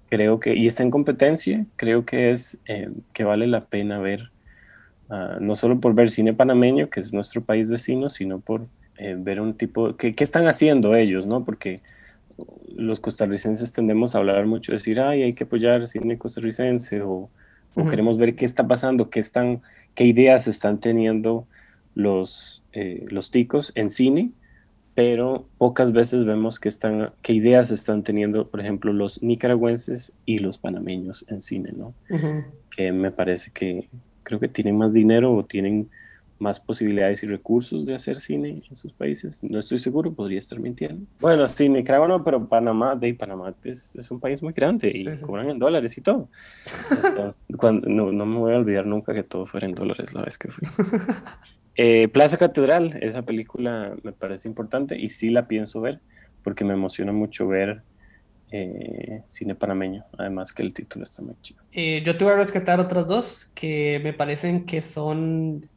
[0.10, 4.32] creo que, y está en competencia, creo que es eh, que vale la pena ver,
[5.10, 9.16] ah, no solo por ver cine panameño, que es nuestro país vecino, sino por eh,
[9.18, 11.44] ver un tipo, ¿qué, ¿qué, están haciendo ellos, no?
[11.44, 11.82] Porque
[12.76, 17.30] los costarricenses tendemos a hablar mucho, decir, ay, hay que apoyar cine costarricense, o,
[17.92, 19.62] queremos ver qué está pasando, qué, están,
[19.94, 21.46] qué ideas están teniendo
[21.94, 24.32] los, eh, los ticos en cine,
[24.98, 30.40] pero pocas veces vemos que están, qué ideas están teniendo, por ejemplo, los nicaragüenses y
[30.40, 31.94] los panameños en cine, ¿no?
[32.76, 33.90] Que me parece que
[34.24, 35.88] creo que tienen más dinero o tienen
[36.40, 39.44] más posibilidades y recursos de hacer cine en sus países.
[39.44, 41.06] No estoy seguro, podría estar mintiendo.
[41.20, 45.06] Bueno, sí, Nicaragua no, pero Panamá, de Panamá es, es un país muy grande y
[45.22, 46.28] cobran en dólares y todo.
[47.58, 50.40] cuando, no, no, me voy a olvidar nunca que todo fuera en dólares la vez
[50.40, 50.68] que fui.
[51.80, 56.00] Eh, Plaza Catedral, esa película me parece importante y sí la pienso ver
[56.44, 57.84] porque me emociona mucho ver
[58.52, 61.62] eh, cine panameño, además que el título está muy chido.
[61.72, 65.70] Eh, yo te voy a rescatar otras dos que me parecen que son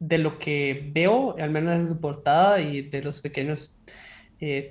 [0.00, 3.72] de lo que veo, al menos en su portada y de los pequeños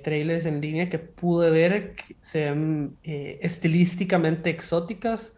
[0.04, 5.34] trailers en línea que pude ver, que sean estilísticamente exóticas.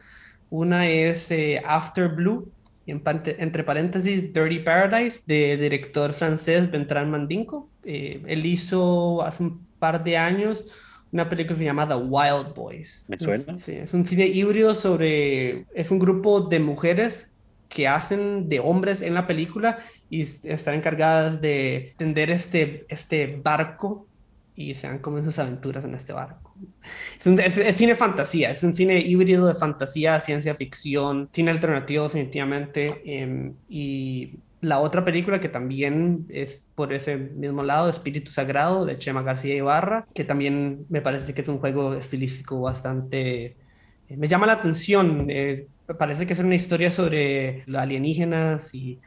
[0.50, 1.32] Una es
[1.64, 2.52] After Blue,
[2.87, 7.68] entre paréntesis, Dirty Paradise, de director francés Bertrand Mandinko.
[7.85, 10.64] Eh, él hizo hace un par de años
[11.12, 13.05] una película llamada Wild Boys.
[13.09, 13.57] ¿Me suena?
[13.57, 15.64] Sí, es un cine híbrido sobre...
[15.75, 17.33] Es un grupo de mujeres
[17.68, 19.79] que hacen de hombres en la película
[20.11, 24.07] y están encargadas de tender este, este barco
[24.57, 26.55] y se dan como en sus aventuras en este barco.
[27.25, 33.03] Es, cine fantasía, es un cine híbrido de fantasía, ciencia ficción, cine alternativo definitivamente.
[33.05, 38.97] Em, y la otra película que también es por ese mismo lado, Espíritu Sagrado, de
[38.99, 43.57] Chema García Ibarra, que también me parece que es un juego estilístico bastante...
[44.09, 45.66] Eh, me llama la atención, eh,
[45.99, 49.01] parece que es una historia sobre alienígenas y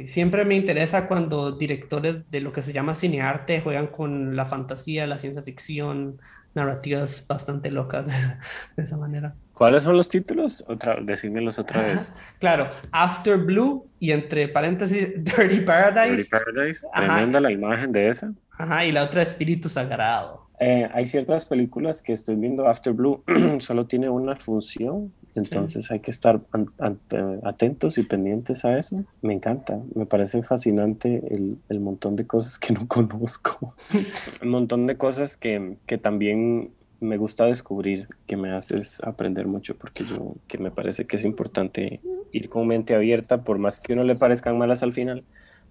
[0.00, 4.46] Sí, siempre me interesa cuando directores de lo que se llama cinearte juegan con la
[4.46, 6.18] fantasía, la ciencia ficción,
[6.54, 8.08] narrativas bastante locas
[8.76, 9.34] de esa manera.
[9.52, 10.64] ¿Cuáles son los títulos?
[10.68, 12.12] Otra, decímelos otra vez.
[12.38, 16.16] Claro, After Blue y entre paréntesis Dirty Paradise.
[16.16, 18.32] Dirty Paradise, tremenda la imagen de esa.
[18.52, 20.48] Ajá, y la otra Espíritu Sagrado.
[20.58, 23.22] Eh, hay ciertas películas que estoy viendo, After Blue
[23.58, 26.40] solo tiene una función entonces hay que estar
[27.42, 29.04] atentos y pendientes a eso.
[29.22, 33.74] Me encanta, me parece fascinante el, montón de cosas que no conozco.
[34.42, 39.76] Un montón de cosas que, que, también me gusta descubrir, que me haces aprender mucho,
[39.76, 42.00] porque yo, que me parece que es importante
[42.32, 45.24] ir con mente abierta, por más que uno le parezcan malas al final,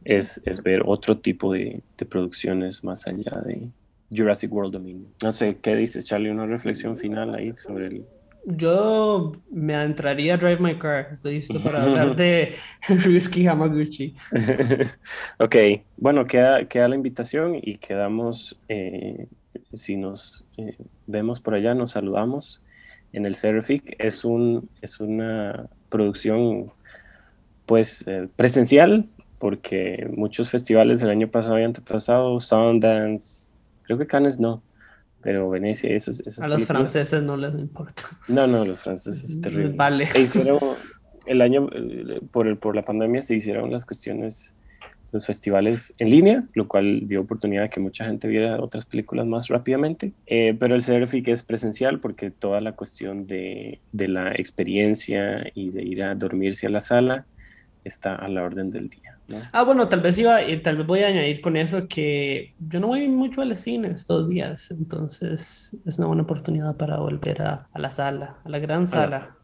[0.06, 3.70] es, es ver otro tipo de, de producciones más allá de
[4.16, 5.14] Jurassic World Dominion.
[5.22, 6.30] No sé, ¿qué dices, Charlie?
[6.30, 8.06] Una reflexión final ahí sobre el
[8.46, 11.10] yo me adentraría a Drive My Car.
[11.12, 12.56] Estoy listo para hablar de
[12.88, 14.16] Ryusuke Hamaguchi.
[15.40, 15.56] ok,
[15.98, 19.28] bueno, queda, queda la invitación y quedamos, eh,
[19.74, 22.66] si nos eh, vemos por allá, nos saludamos
[23.14, 23.96] en el CRFIC.
[24.00, 26.72] Es, un, es una producción
[27.66, 33.48] pues eh, presencial, porque muchos festivales el año pasado y antepasado, Sundance,
[33.84, 34.62] creo que Cannes no,
[35.22, 38.04] pero Venecia, eso A los franceses no les importa.
[38.28, 39.74] No, no, los franceses es terrible.
[39.76, 40.08] Vale.
[40.18, 40.58] hicieron,
[41.26, 41.70] el año,
[42.32, 44.56] por, el, por la pandemia se hicieron las cuestiones,
[45.12, 49.26] los festivales en línea, lo cual dio oportunidad a que mucha gente viera otras películas
[49.26, 50.14] más rápidamente.
[50.26, 55.72] Eh, pero el CRFIC es presencial porque toda la cuestión de, de la experiencia y
[55.72, 57.26] de ir a dormirse a la sala
[57.84, 59.19] está a la orden del día.
[59.52, 62.80] Ah, bueno, tal vez iba, y tal vez voy a añadir con eso que yo
[62.80, 67.68] no voy mucho al cine estos días, entonces es una buena oportunidad para volver a,
[67.76, 69.36] la sala, a la gran sala,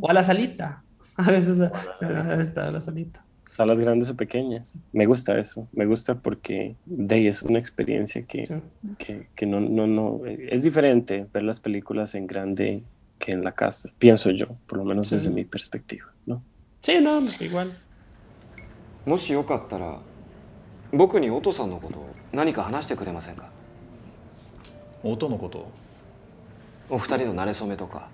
[0.00, 0.84] o a la salita.
[1.16, 3.24] A veces a, a la salita.
[3.50, 4.78] Salas grandes o pequeñas.
[4.92, 8.62] Me gusta eso, me gusta porque de ahí es una experiencia que,
[9.34, 12.84] que, no, no, no, es diferente ver las películas en grande
[13.18, 16.44] que en la casa, pienso yo, por lo menos desde mi perspectiva, ¿no?
[16.78, 17.76] Sí, no, igual.
[19.06, 19.98] もしよかったら
[20.92, 23.48] 僕に音さんのこと何か話してくれませんか？
[25.02, 25.70] 音のこと？
[26.90, 28.08] お二人の馴れ初めとか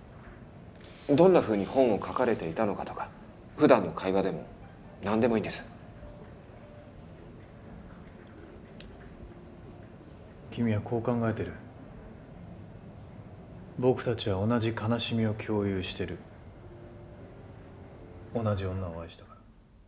[1.10, 3.08] どんなふうに本を書かれていたのかとか
[3.56, 4.44] 普段の会話でも
[5.02, 5.70] 何でもいいんです。
[10.50, 11.52] 君はこう考えてる。
[13.78, 16.18] 僕たちは同じ悲しみを共有してる。
[18.34, 19.35] 同じ女を愛したから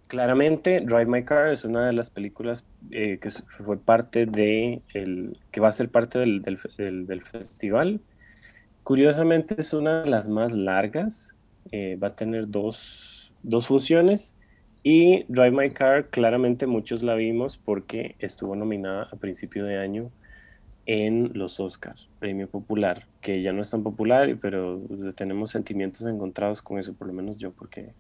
[0.09, 5.37] Claramente, Drive My Car es una de las películas eh, que fue parte de el,
[5.51, 8.01] que va a ser parte del, del, festival.
[8.85, 11.35] Curiosamente es una de las más largas,
[11.73, 14.35] eh, va a tener dos, dos, funciones
[14.83, 20.11] y Drive My Car claramente muchos la vimos porque estuvo nominada a principio de año
[20.87, 24.81] en los Oscars, premio popular, que ya no es tan popular, pero
[25.15, 27.93] tenemos sentimientos encontrados con eso, por lo menos yo, porque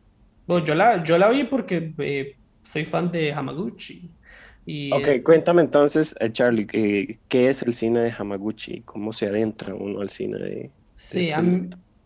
[0.48, 4.10] bueno, yo la, yo la vi porque eh, soy fan de Hamaguchi.
[4.64, 8.80] Y, ok, eh, cuéntame entonces, eh, Charlie, ¿qué es el cine de Hamaguchi?
[8.80, 10.70] ¿Cómo se adentra uno al cine de...
[10.94, 11.30] Sí,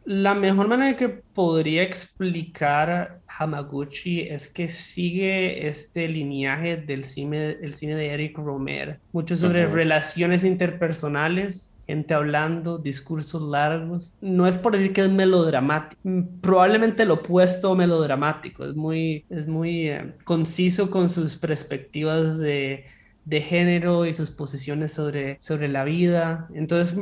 [0.04, 7.74] la mejor manera que podría explicar Hamaguchi es que sigue este lineaje del cine, el
[7.74, 14.14] cine de Eric Romer, mucho sobre relaciones interpersonales gente hablando, discursos largos.
[14.20, 16.00] No es por decir que es melodramático,
[16.40, 22.84] probablemente lo opuesto melodramático, es muy, es muy eh, conciso con sus perspectivas de,
[23.24, 26.48] de, género y sus posiciones sobre, sobre la vida.
[26.54, 26.98] Entonces,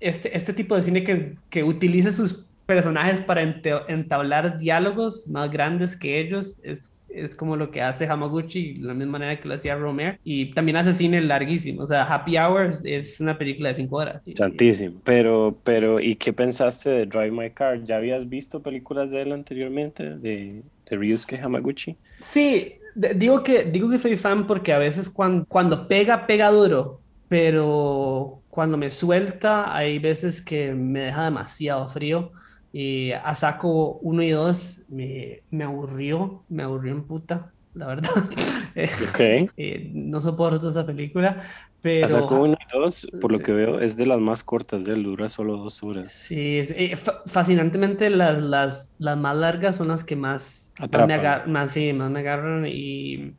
[0.00, 5.96] este, este tipo de cine que, que utiliza sus personajes para entablar diálogos más grandes
[5.96, 6.60] que ellos.
[6.64, 10.18] Es, es como lo que hace Hamaguchi, de la misma manera que lo hacía Romer.
[10.24, 11.82] Y también hace cine larguísimo.
[11.82, 14.20] O sea, Happy Hours es una película de cinco horas.
[14.34, 15.00] Santísimo.
[15.04, 17.82] Pero, pero, ¿y qué pensaste de Drive My Car?
[17.84, 21.96] ¿Ya habías visto películas de él anteriormente, de, de Ryusuke Hamaguchi?
[22.30, 22.74] Sí,
[23.14, 27.00] digo que, digo que soy fan porque a veces cuando, cuando pega, pega duro.
[27.28, 32.32] Pero cuando me suelta, hay veces que me deja demasiado frío.
[32.78, 38.10] Y a saco 1 y 2 me, me, aburrió, me aburrió en puta, la verdad.
[39.10, 39.48] Okay.
[39.56, 41.42] eh, no soporto esa película.
[41.80, 42.04] Pero...
[42.04, 44.94] A saco 1 y 2, por lo que veo, es de las más cortas de
[44.96, 46.12] dura solo dos horas.
[46.12, 51.48] Sí, eh, fascinantemente las, las, las más largas son las que más, más me, agar
[51.48, 53.32] más, sí, más me agarran y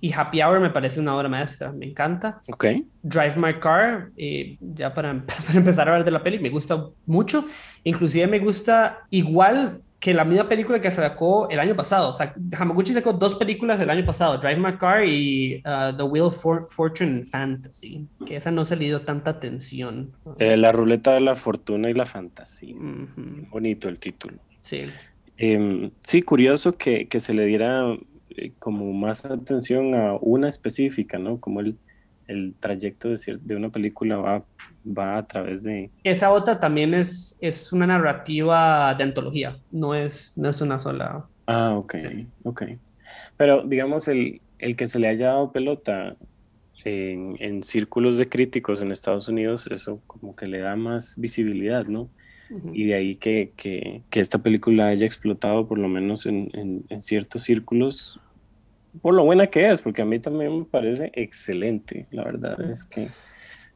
[0.00, 2.40] y Happy Hour me parece una obra maestra, me encanta.
[2.48, 2.66] Ok.
[3.02, 5.12] Drive My Car, eh, ya para,
[5.46, 7.44] para, empezar a hablar de la peli, me gusta mucho.
[7.84, 12.10] Inclusive me gusta igual que la misma película que sacó el año pasado.
[12.10, 16.02] O sea, Hamaguchi sacó dos películas el año pasado, Drive My Car y uh, The
[16.02, 20.10] Wheel for Fortune Fantasy, que esa no se le dio tanta atención.
[20.38, 22.74] Eh, la ruleta de la fortuna y la fantasía.
[23.50, 24.38] Bonito el título.
[24.62, 24.86] Sí.
[25.36, 27.84] Em, sí, curioso que, que se le diera
[28.36, 31.38] eh, como más atención a una específica, ¿no?
[31.38, 31.76] Como el,
[32.26, 34.44] el trayecto de, de una película va,
[34.86, 35.90] va a través de...
[36.04, 41.26] Esa otra también es, es una narrativa de antología, no es, no es una sola...
[41.46, 41.94] Ah, ok,
[42.44, 42.62] ok.
[43.36, 46.16] Pero digamos, el, el que se le haya dado pelota
[46.84, 51.86] en, en, círculos de críticos en Estados Unidos, eso como que le da más visibilidad,
[51.86, 52.08] ¿no?
[52.72, 56.84] Y de ahí que, que, que, esta película haya explotado, por lo menos en, en,
[56.88, 58.18] en, ciertos círculos,
[59.02, 62.82] por lo buena que es, porque a mí también me parece excelente, la verdad es
[62.82, 63.08] que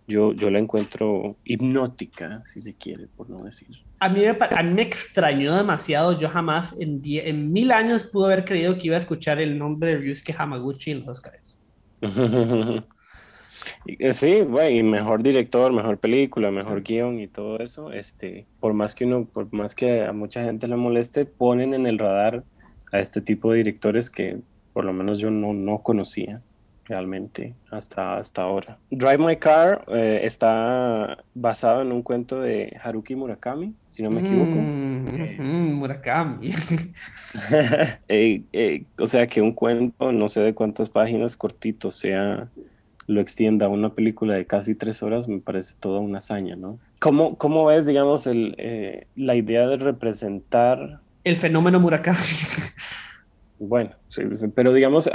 [0.07, 3.69] yo, yo la encuentro hipnótica, si se quiere, por no decir.
[4.01, 6.19] A mí, me, a mí me extrañó demasiado.
[6.19, 9.93] Yo jamás en, en mil años pude haber creído que iba a escuchar el nombre
[9.93, 11.57] de Ryusuke Hamaguchi en los Oscars.
[13.87, 18.95] Eh, sí, güey, mejor director, mejor película, mejor guion y todo eso, este, por más
[18.95, 22.45] que uno, por más que a mucha gente le moleste, ponen en el radar
[22.93, 24.39] a este tipo de directores que
[24.73, 26.43] por lo menos yo no, no conocía
[26.85, 28.79] realmente hasta, hasta ahora.
[28.91, 34.21] Drive My Car eh, está basado en un cuento de Haruki Murakami, si no me
[34.21, 34.51] equivoco.
[34.51, 36.51] Mm, Murakami.
[38.09, 42.49] Eh, o sea que un cuento, no sé de cuántas páginas cortito sea
[43.07, 46.79] lo extienda a una película de casi tres horas, me parece toda una hazaña, ¿no?
[47.01, 51.01] ¿Cómo, cómo ves, digamos, el, eh, la idea de representar...
[51.25, 52.19] El fenómeno Murakami.
[53.59, 54.23] Bueno, sí,
[54.55, 55.09] pero digamos,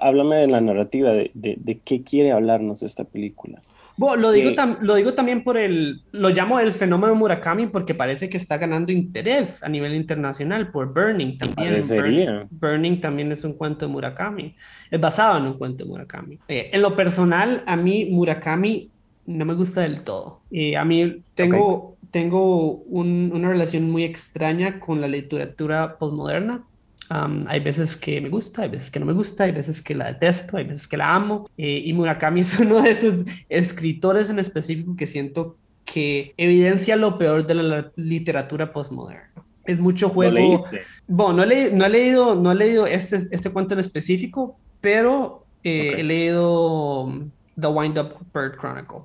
[0.00, 3.62] háblame de la narrativa, de, de, de, qué quiere hablarnos esta película.
[4.00, 8.30] Bueno, lo, digo lo digo también por el, lo llamo el fenómeno Murakami porque parece
[8.30, 11.82] que está ganando interés a nivel internacional por Burning también.
[11.86, 14.56] Burning, Burning también es un cuento de Murakami,
[14.90, 16.38] es basado en un cuento de Murakami.
[16.48, 18.88] Eh, en lo personal, a mí Murakami
[19.26, 20.40] no me gusta del todo.
[20.50, 26.64] Eh, a mí tengo, tengo un, una relación muy extraña con la literatura postmoderna
[27.10, 30.12] hay veces que me gusta, hay veces que no me gusta, hay veces que la
[30.12, 31.48] detesto, hay veces que la amo.
[31.58, 37.18] Eh, y Murakami es uno de esos escritores en específico que siento que evidencia lo
[37.18, 39.28] peor de la literatura postmoderna.
[39.64, 40.64] Es mucho juego.
[41.08, 45.44] bueno, no he, no he, leído, no he leído este, este cuento en específico, pero
[45.64, 47.30] eh, he leído um,
[47.60, 49.00] The Wind Up Bird Chronicle.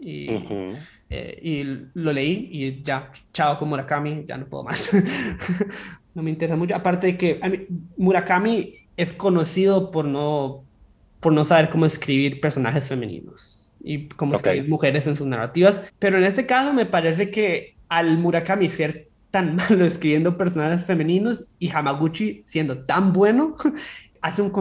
[0.00, 0.28] Y,
[1.08, 4.90] eh, y, lo leí y ya, chao con Murakami, ya no puedo más.
[6.14, 6.74] no me interesa mucho.
[6.74, 10.64] Aparte de que Murakami es conocido por no,
[11.20, 15.82] por no saber cómo escribir personajes femeninos y cómo escribir mujeres en sus narrativas.
[15.98, 21.44] Pero en este caso me parece que al Murakami ser tan malo escribiendo personajes femeninos
[21.58, 23.56] y Hamaguchi siendo tan bueno,
[24.20, 24.52] hace un,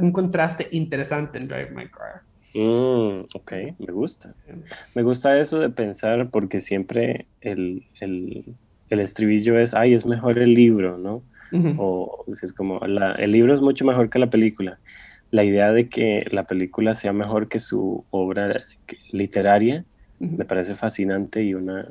[0.00, 2.22] un contraste interesante en Drive My Car.
[2.54, 4.32] Mm, ok, me gusta.
[4.94, 8.54] Me gusta eso de pensar porque siempre el, el,
[8.90, 11.22] el estribillo es, ay, es mejor el libro, ¿no?
[11.78, 14.78] O es como, la, el libro es mucho mejor que la película.
[15.30, 18.64] La idea de que la película sea mejor que su obra
[19.12, 19.84] literaria
[20.18, 21.86] me parece fascinante y una,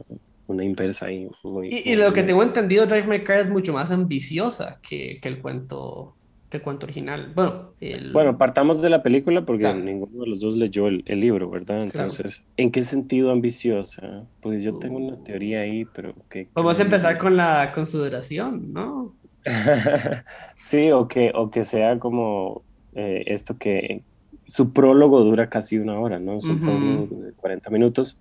[0.47, 1.29] una inversa ahí.
[1.63, 5.39] y, lo que tengo entendido, Drive My Car es mucho más ambiciosa que, que el
[5.41, 6.13] cuento
[6.53, 7.31] el cuento original.
[7.33, 7.73] Bueno,
[8.11, 11.81] bueno, partamos de la película porque ninguno de los dos leyó el, libro, ¿verdad?
[11.81, 14.25] Entonces, ¿en qué sentido ambiciosa?
[14.41, 16.47] Pues yo tengo una teoría ahí, pero que...
[16.53, 19.15] Vamos a empezar con la consideración, ¿no?
[20.55, 22.63] sí, o que, o que sea como
[22.95, 24.03] eh, esto que
[24.47, 26.41] su prólogo dura casi una hora, ¿no?
[26.41, 28.17] Su prólogo de 40 minutos,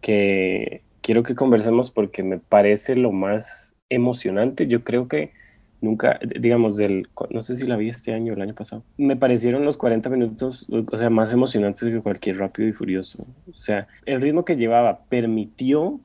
[0.00, 4.66] que quiero que conversemos porque me parece lo más emocionante.
[4.66, 5.32] Yo creo que
[5.82, 9.16] nunca, digamos, del, no sé si la vi este año o el año pasado, me
[9.16, 13.26] parecieron los 40 minutos, o sea, más emocionantes que cualquier Rápido y Furioso.
[13.48, 16.00] O sea, el ritmo que llevaba permitió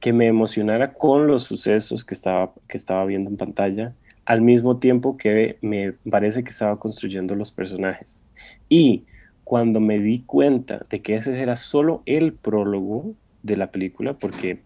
[0.00, 3.94] que me emocionara con los sucesos que estaba, que estaba viendo en pantalla,
[4.24, 8.22] al mismo tiempo que me parece que estaba construyendo los personajes.
[8.68, 9.04] Y
[9.44, 14.60] cuando me di cuenta de que ese era solo el prólogo de la película, porque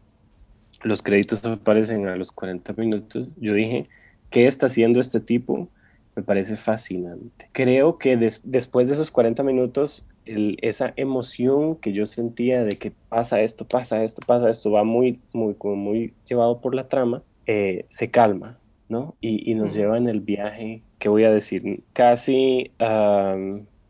[0.82, 3.88] los créditos aparecen a los 40 minutos, yo dije,
[4.30, 5.68] qué está haciendo este tipo
[6.16, 7.48] me parece fascinante.
[7.52, 13.42] Creo que después de esos 40 minutos, esa emoción que yo sentía de que pasa
[13.42, 18.10] esto, pasa esto, pasa esto, va muy, muy, muy llevado por la trama, eh, se
[18.10, 18.58] calma,
[18.88, 19.14] ¿no?
[19.20, 21.82] Y, nos lleva en el viaje, ¿qué voy a decir?
[21.92, 22.72] Casi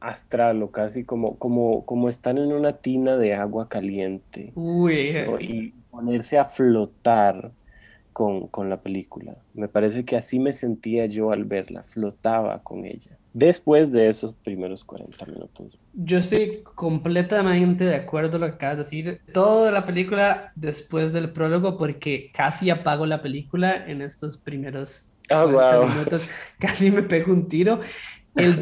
[0.01, 4.53] astral o casi como, como, como están en una tina de agua caliente.
[5.41, 7.53] Y ponerse a flotar
[8.17, 9.37] con, la película.
[9.53, 13.19] Me parece que así me sentía yo al verla, flotaba con ella.
[13.35, 15.79] Después de esos primeros 40 minutos.
[15.93, 19.21] Yo estoy completamente de acuerdo con lo que acabas de decir.
[19.35, 25.87] Toda la película después del prólogo, porque casi apago la película en estos primeros oh,
[25.87, 26.23] minutos.
[26.59, 27.81] Casi me pego un tiro.
[28.35, 28.59] El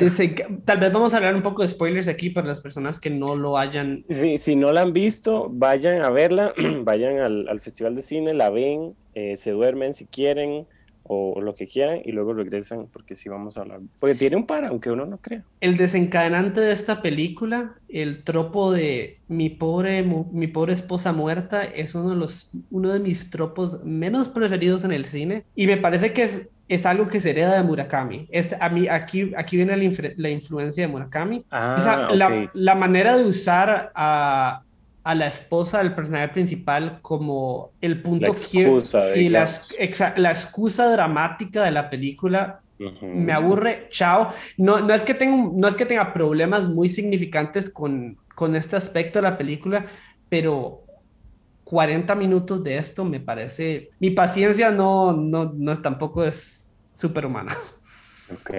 [0.64, 3.36] Tal vez vamos a hablar un poco de spoilers aquí para las personas que no
[3.36, 4.04] lo hayan.
[4.08, 6.52] Sí, si no la han visto, vayan a verla,
[6.82, 10.66] vayan al, al, Festival de Cine, la ven, eh, se duermen si quieren
[11.06, 13.80] o lo que quieran y luego regresan porque sí vamos a hablar.
[14.00, 15.44] Porque tiene un par, aunque uno no crea.
[15.60, 21.94] El desencadenante de esta película, el tropo de mi pobre, mi pobre esposa muerta, es
[21.94, 26.12] uno de, los, uno de mis tropos menos preferidos en el cine y me parece
[26.12, 28.26] que es es algo que se hereda de Murakami.
[28.30, 29.76] Es, a mí, aquí, aquí viene
[30.16, 31.44] la, influencia de Murakami.
[31.50, 34.63] Ah, la, la, manera de usar a,
[35.04, 40.30] a la esposa del personaje principal como el punto La excusa, y la, exa- la
[40.30, 42.60] excusa dramática de la película
[43.12, 44.30] me aburre, chao.
[44.56, 48.56] No, no, es que tenga, un- no es que tenga problemas muy significantes con, con
[48.56, 49.86] este aspecto de la película,
[50.28, 50.82] pero
[51.64, 57.54] 40 minutos de esto me parece, mi paciencia no, no, no tampoco es superhumana.
[58.28, 58.50] Ok.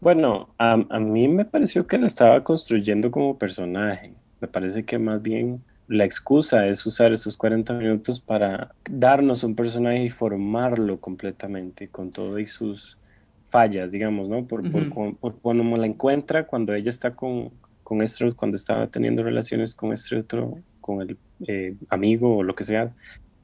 [0.00, 4.21] Bueno, a, a mí me pareció que la estaba construyendo como personaje.
[4.42, 9.56] Me parece que más bien la excusa es usar esos 40 minutos para darnos un
[9.56, 12.98] personaje y formarlo completamente con todo y sus
[13.44, 14.46] fallas, digamos, ¿no?
[14.48, 17.52] Por, con- por cómo la encuentra cuando ella está con,
[17.84, 22.54] con este, cuando estaba teniendo relaciones con este otro, con el eh, amigo o lo
[22.56, 22.94] que sea.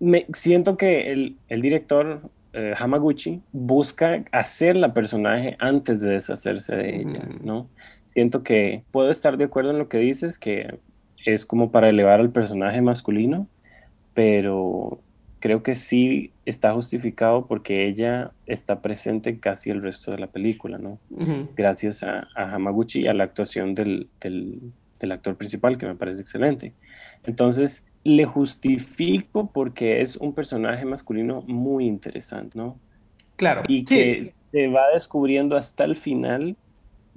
[0.01, 6.77] Me siento que el, el director eh, Hamaguchi busca hacer la personaje antes de deshacerse
[6.77, 7.29] de ella.
[7.43, 7.71] ¿no?
[8.07, 10.81] Siento que puedo estar de acuerdo en lo que dices, que
[11.25, 13.49] es como para elevar al personaje masculino,
[14.15, 15.01] pero
[15.41, 20.27] creo que sí está justificado porque ella está presente en casi el resto de la
[20.29, 20.99] película, ¿no?
[21.57, 25.95] Gracias a, a Hamaguchi y a la actuación del, del- del actor principal, que me
[25.95, 26.73] parece excelente.
[27.25, 32.81] Entonces, le justifico porque es un personaje masculino muy interesante, ¿no?
[33.37, 36.57] Claro, y sí, que se va descubriendo hasta el final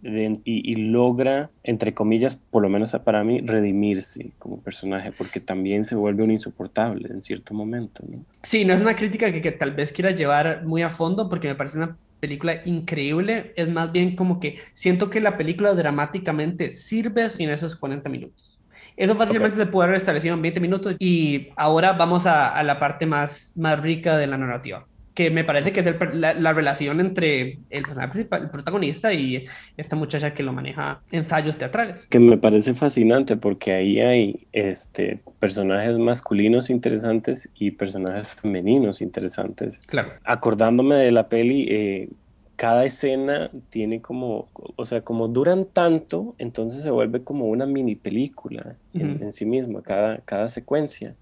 [0.02, 5.39] de- y, y logra, entre comillas, por lo menos para mí, redimirse como personaje, porque
[5.39, 8.26] también se vuelve un insoportable en cierto momento, ¿no?
[8.43, 11.47] Sí, no es una crítica que, que tal vez quiera llevar muy a fondo porque
[11.47, 13.54] me parece una película increíble.
[13.56, 18.60] Es más bien como que siento que la película dramáticamente sirve sin esos 40 minutos.
[18.95, 22.80] Eso fácilmente se puede haber establecido en 20 minutos y ahora vamos a, a la
[22.80, 26.53] parte más, más rica de la narrativa, que me parece que es el la, la
[26.53, 29.43] relación entre el personaje principal, el protagonista y
[29.76, 32.05] esta muchacha que lo maneja ensayos teatrales.
[32.07, 39.86] Que me parece fascinante porque ahí hay este, personajes masculinos interesantes y personajes femeninos interesantes.
[39.86, 40.14] Claro.
[40.24, 42.09] acordándome de la peli, eh,
[42.55, 47.95] cada escena tiene como, o sea, como duran tanto, entonces se vuelve como una mini
[47.95, 49.24] película en, Ujú.
[49.26, 51.16] en sí misma, cada, cada secuencia.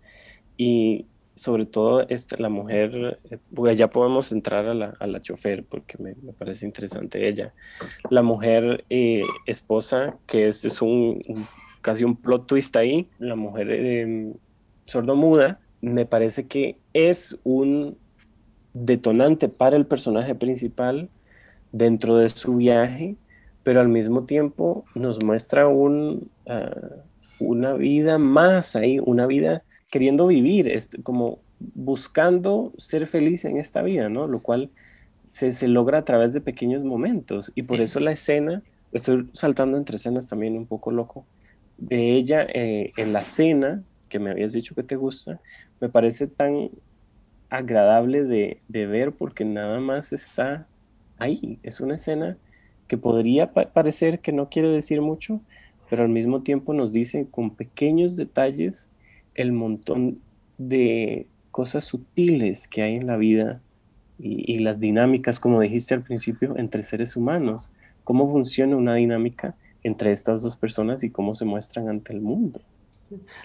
[0.57, 1.05] Y
[1.39, 5.63] sobre todo esta, la mujer, eh, pues ya podemos entrar a la, a la chofer
[5.63, 7.53] porque me, me parece interesante ella.
[8.09, 11.21] La mujer eh, esposa, que es, es un,
[11.81, 14.33] casi un plot twist ahí, la mujer eh,
[14.85, 17.97] sordomuda, me parece que es un
[18.73, 21.09] detonante para el personaje principal
[21.71, 23.15] dentro de su viaje,
[23.63, 26.69] pero al mismo tiempo nos muestra un, ah,
[27.39, 33.81] una vida más ahí, una vida queriendo vivir, es como buscando ser feliz en esta
[33.81, 34.27] vida, ¿no?
[34.27, 34.71] Lo cual
[35.27, 37.81] se, se logra a través de pequeños momentos y por Sí.
[37.81, 41.29] eso la escena, estoy saltando entre escenas también un poco loco,
[41.77, 45.41] de ella eh, en la cena, que me habías dicho que te gusta,
[45.79, 46.71] me parece tan
[47.49, 50.69] agradable de, de ver porque nada más está
[51.17, 51.59] ahí.
[51.63, 52.39] Es una escena
[52.87, 55.45] que podría pa- parecer que no quiere decir mucho,
[55.87, 58.91] pero al mismo tiempo nos dice con pequeños detalles
[59.39, 60.19] el montón
[60.57, 63.61] de cosas sutiles que hay en la vida
[64.21, 67.71] y, las dinámicas, como dijiste al principio, entre seres humanos.
[68.03, 72.59] Cómo funciona una dinámica entre estas dos personas y cómo se muestran ante el mundo.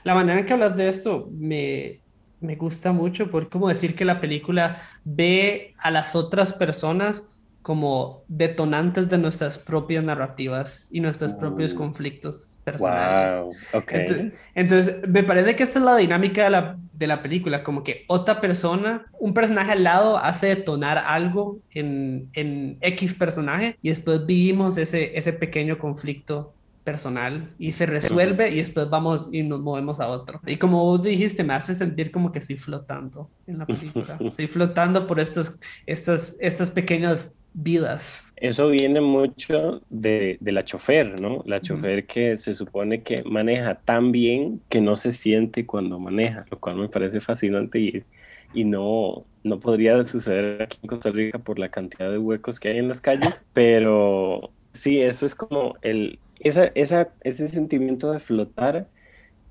[0.02, 2.00] La manera en que hablas de esto me,
[2.40, 7.22] me gusta mucho por cómo decir que la película ve a las otras personas
[7.64, 13.32] como detonantes de nuestras propias narrativas y nuestros propios conflictos personales.
[13.42, 13.90] Wow, ok.
[13.92, 17.82] Ento- Entonces, me parece que esta es la dinámica de la, de la película, como
[17.82, 23.88] que otra persona, un personaje al lado hace detonar algo en, en X personaje y
[23.88, 26.54] después vivimos ese, ese pequeño conflicto
[26.84, 30.40] personal y se resuelve y después vamos y nos movemos a otro.
[30.44, 34.22] Y como vos dijiste, me hace sentir como que estoy flotando en la película.
[34.28, 38.24] Estoy flotando por estos, estas, estas pequeñas vidas.
[38.36, 41.42] Eso viene mucho de, de la chofer, ¿no?
[41.46, 46.44] La chofer que se supone que maneja tan bien que no se siente cuando maneja,
[46.50, 48.04] lo cual me parece fascinante y,
[48.52, 52.68] y no, no podría suceder aquí en Costa Rica por la cantidad de huecos que
[52.68, 58.20] hay en las calles, pero sí, eso es como el, esa, esa, ese sentimiento de
[58.20, 58.88] flotar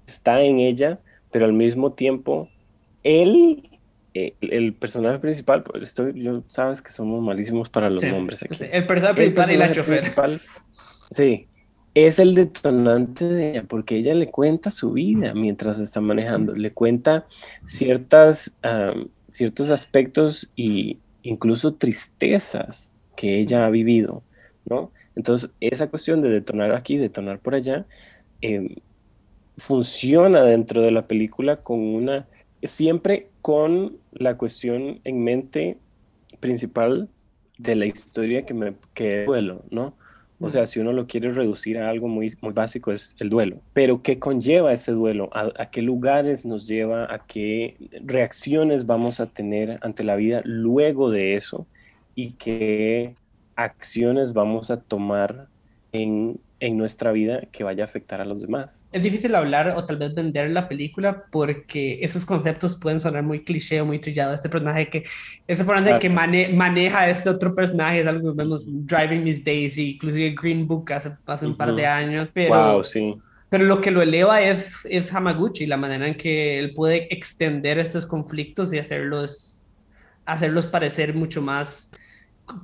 [0.05, 0.99] está en ella,
[1.31, 2.49] pero al mismo tiempo
[3.03, 3.69] él
[4.13, 8.43] eh, el personaje principal, pues, estoy, yo sabes que somos malísimos para los Sí, nombres
[8.43, 8.57] aquí.
[8.57, 9.85] sí, el personaje El principal y la personaje chofer.
[10.01, 10.41] principal,
[11.11, 11.49] sí,
[11.93, 16.73] es el detonante de ella, porque ella le cuenta su vida mientras está manejando, le
[16.73, 17.27] cuenta
[17.65, 24.25] ciertas, am, ciertos aspectos y incluso tristezas que ella ha vivido,
[24.65, 24.93] ¿no?
[25.15, 27.87] Entonces, esa cuestión de detonar aquí, detonar por allá,
[28.41, 28.75] em,
[29.57, 32.29] funciona dentro de la película con una,
[32.63, 35.77] siempre con la cuestión en mente
[36.39, 37.09] principal
[37.57, 39.95] de la historia que me que duelo, ¿no?
[40.39, 43.61] O sea, si uno lo quiere reducir a algo muy, muy básico es el duelo.
[43.71, 45.29] Pero ¿qué conlleva ese duelo?
[45.31, 47.05] ¿A, qué lugares nos lleva?
[47.13, 51.65] ¿A qué reacciones vamos a tener ante la vida luego de eso?
[52.13, 53.15] ¿Y qué
[53.55, 55.47] acciones vamos a tomar
[55.93, 58.85] en en nuestra vida que vaya a afectar a los demás.
[58.93, 63.43] Es difícil hablar o tal vez vender la película porque esos conceptos pueden sonar muy
[63.43, 64.33] cliché o muy trillado.
[64.33, 65.03] Este personaje que,
[65.45, 70.35] ese personaje que maneja este otro personaje es algo que vemos Driving Miss Daisy, inclusive
[70.41, 72.29] Green Book hace, hace un par de años.
[72.33, 73.13] Pero, wow, sí.
[73.49, 77.77] Pero lo que lo eleva es, es Hamaguchi, la manera en que él puede extender
[77.77, 79.61] estos conflictos y hacerlos,
[80.25, 81.91] hacerlos parecer mucho más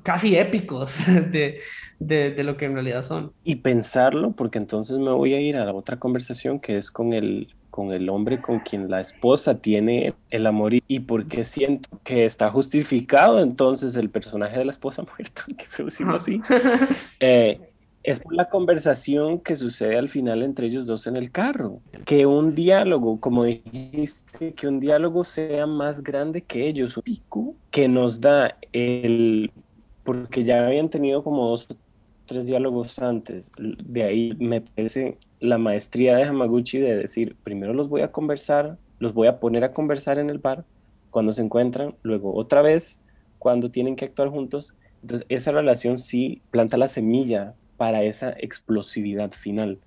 [0.03, 0.97] casi épicos
[1.31, 1.59] de,
[1.99, 3.31] de, lo que en realidad son.
[3.43, 7.13] Y pensarlo, porque entonces me voy a ir a la otra conversación que es con
[7.13, 12.25] el, con el hombre con quien la esposa tiene el amor y, porque siento que
[12.25, 16.41] está justificado entonces el personaje de la esposa muerta, que decimos así.
[17.21, 17.59] Eh,
[18.01, 21.81] es por la conversación que sucede al final entre ellos dos en el carro.
[22.05, 27.55] Que un diálogo, como dijiste, que un diálogo sea más grande que ellos, un pico
[27.71, 29.51] que nos da el
[30.09, 31.75] porque ya habían tenido como dos o
[32.25, 33.51] tres diálogos antes.
[33.59, 38.79] De ahí me parece la maestría de Hamaguchi de decir, primero los voy a conversar,
[38.97, 40.65] los voy a poner a conversar en el bar
[41.11, 43.01] cuando se encuentran, luego otra vez
[43.37, 44.73] cuando tienen que actuar juntos.
[45.03, 49.77] Entonces esa relación sí planta la semilla para esa explosividad final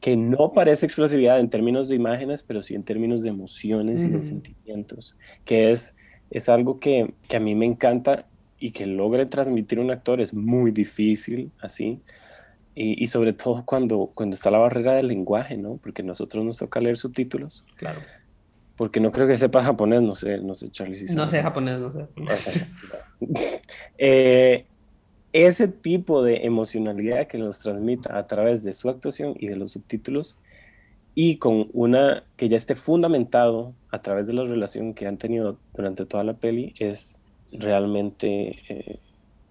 [0.00, 4.08] que no parece explosividad en términos de imágenes, pero sí en términos de emociones y
[4.08, 5.96] de sentimientos, que es,
[6.30, 8.26] es algo que, que, a mí me encanta
[8.64, 12.00] y que logre transmitir un actor es muy difícil así.
[12.74, 15.76] Y, sobre todo cuando, cuando está la barrera del lenguaje, ¿no?
[15.76, 17.62] Porque nosotros nos toca leer subtítulos.
[17.76, 18.00] Claro.
[18.74, 20.96] Porque no creo que sepa japonés, no sé, no sé, Charlie.
[20.96, 22.66] Si no sé japonés, no sé.
[23.98, 24.64] eh,
[25.34, 29.72] ese tipo de emocionalidad que nos transmita a través de su actuación y de los
[29.72, 30.38] subtítulos
[31.14, 35.58] y con una que ya esté fundamentado a través de la relación que han tenido
[35.74, 37.20] durante toda la peli es
[37.54, 38.98] realmente eh,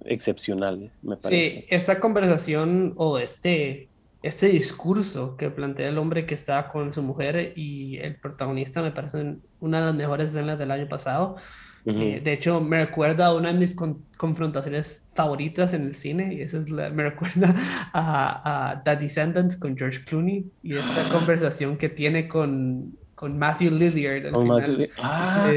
[0.05, 1.59] excepcional, me parece.
[1.59, 3.87] Sí, esta conversación o este,
[4.21, 8.91] este discurso que plantea el hombre que está con su mujer y el protagonista me
[8.91, 11.37] parece una de las mejores escenas del año pasado.
[11.85, 13.75] Eh, de hecho, me recuerda a una de mis
[14.15, 17.53] confrontaciones favoritas en el cine y esa es la, me recuerda
[17.91, 23.71] a, a The Descendants con George Clooney y esta conversación que tiene con, con Matthew
[23.71, 24.31] Lillard.
[24.99, 25.51] Ah.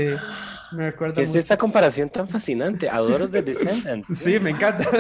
[0.77, 2.89] Me es esta comparación tan fascinante.
[2.89, 4.09] Adoro The Descendants.
[4.19, 4.85] sí, me encanta.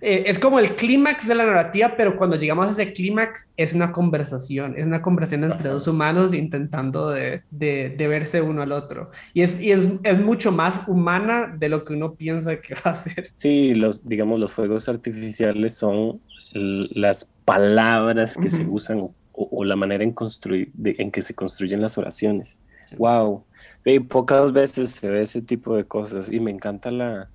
[0.00, 3.74] Eh, es como el clímax de la narrativa, pero cuando llegamos a ese clímax es
[3.74, 9.10] una conversación, es una conversación entre dos humanos intentando de, de, verse uno al otro.
[9.34, 12.92] Y, es, y es, es, mucho más humana de lo que uno piensa que va
[12.92, 13.30] a ser.
[13.34, 16.20] Sí, los, digamos, los fuegos artificiales son
[16.52, 21.98] las palabras que se usan o, la manera en, construir, en que se construyen las
[21.98, 22.60] oraciones.
[22.96, 23.44] Wow.
[23.88, 27.30] Y pocas veces se ve ese tipo de cosas y me encanta la,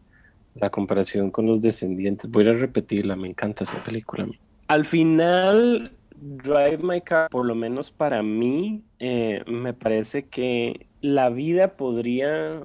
[0.56, 2.30] la comparación con los descendientes.
[2.30, 4.28] Voy a repetirla, me encanta esa película.
[4.68, 11.30] Al final, Drive My Car, por lo menos para mí, eh, me parece que la
[11.30, 12.62] vida podría,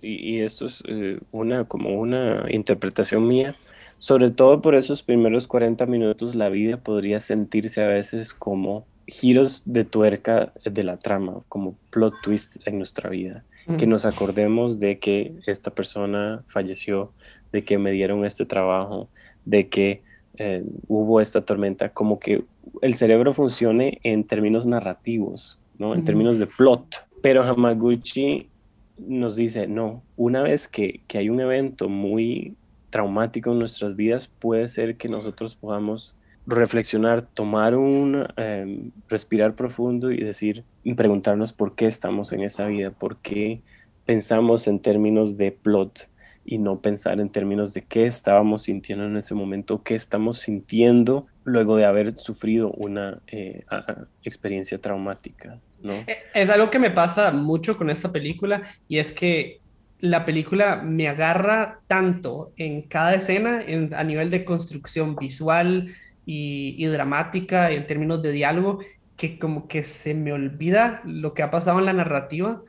[0.00, 3.54] y, esto es eh, una como una interpretación mía,
[3.98, 9.62] sobre todo por esos primeros 40 minutos, la vida podría sentirse a veces como giros
[9.64, 13.44] de tuerca de la trama, como plot twists en nuestra vida.
[13.78, 17.10] Que nos acordemos de que esta persona falleció,
[17.50, 19.08] de que me dieron este trabajo,
[19.44, 20.02] de que
[20.38, 22.44] eh, hubo esta tormenta, como que
[22.80, 25.94] el cerebro funcione en términos narrativos, ¿no?
[25.94, 27.06] En términos de plot.
[27.22, 28.48] Pero Hamaguchi
[28.98, 32.54] nos dice, no, una vez que, que hay un evento muy
[32.90, 36.15] traumático en nuestras vidas, puede ser que nosotros podamos
[36.46, 40.64] reflexionar, tomar un, em, respirar profundo y decir,
[40.96, 43.62] preguntarnos por qué estamos en esta vida, por qué
[44.04, 46.08] pensamos en términos de plot
[46.44, 51.26] y no pensar en términos de qué estábamos sintiendo en ese momento, qué estamos sintiendo
[51.42, 53.64] luego de haber sufrido una eh,
[54.22, 55.92] experiencia traumática, ¿no?
[55.92, 59.60] E, es algo que me pasa mucho con esta película y es que
[59.98, 63.62] la película me agarra tanto en cada escena
[63.96, 65.88] a nivel de construcción visual,
[66.26, 68.80] y, dramática en términos de diálogo,
[69.16, 72.60] que como que se me olvida lo que ha pasado en la narrativa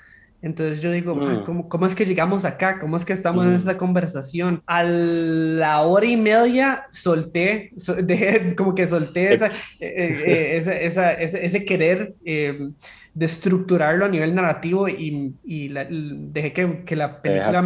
[0.42, 1.44] Entonces yo digo, mm.
[1.44, 2.80] ¿cómo, ¿cómo, es que llegamos acá?
[2.80, 3.56] ¿Cómo es que estamos en mm.
[3.56, 4.62] esta conversación?
[4.68, 7.72] A la hora y media solté,
[8.58, 9.48] como que solté esa,
[9.80, 16.84] eh, eh, eh, esa, ese, querer de estructurarlo a nivel narrativo y, y dejé que,
[16.86, 17.64] que, la película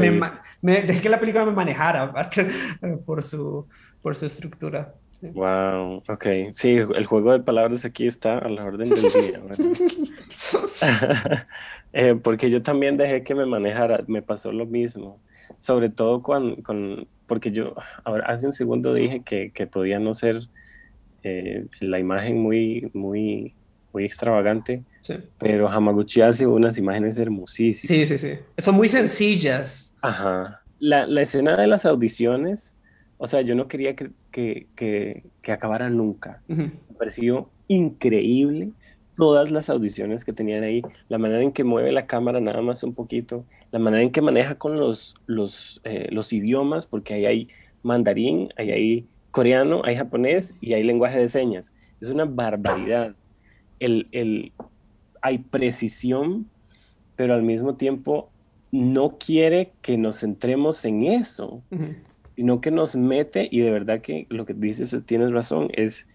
[0.61, 2.13] me, dejé que la película me manejara
[3.05, 3.67] por su,
[4.01, 4.95] por su estructura.
[5.21, 6.25] Wow, ok.
[6.51, 9.41] Sí, el juego de palabras aquí está a la orden del día.
[11.93, 15.19] Eh, porque yo también dejé que me manejara, me pasó lo mismo.
[15.59, 20.13] Sobre todo con, con porque yo, ahora, hace un segundo dije que, que podía no
[20.13, 20.47] ser
[21.23, 23.53] eh, la imagen muy, muy,
[23.91, 25.15] muy extravagante, sí.
[25.37, 27.87] pero Hamaguchi hace unas imágenes hermosísimas.
[27.87, 28.39] Sí, sí, sí.
[28.57, 29.97] Son muy sencillas.
[30.01, 30.61] Ajá.
[30.79, 32.77] La, la escena de las audiciones
[33.23, 34.65] o sea, yo no quería que, que,
[35.43, 36.41] que, acabara nunca.
[36.47, 38.71] Me pareció increíble
[39.15, 42.81] todas las audiciones que tenían ahí, la manera en que mueve la cámara nada más
[42.81, 47.25] un poquito, la manera en que maneja con los, los, eh, los idiomas, porque ahí
[47.27, 47.47] hay
[47.83, 51.71] mandarín, ahí hay coreano, hay japonés y hay lenguaje de señas.
[52.01, 53.13] Es una barbaridad.
[53.79, 54.51] El, el,
[55.21, 56.47] hay precisión,
[57.15, 58.31] pero al mismo tiempo
[58.71, 61.61] no quiere que nos centremos en eso
[62.41, 66.07] sino que nos mete, y de verdad que lo que dices tienes razón, es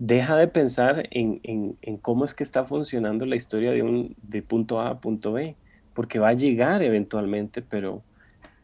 [0.00, 4.80] deja de pensar en, cómo es que está funcionando la historia de, un, de punto
[4.80, 5.54] A a punto B,
[5.94, 8.02] porque va a llegar eventualmente, pero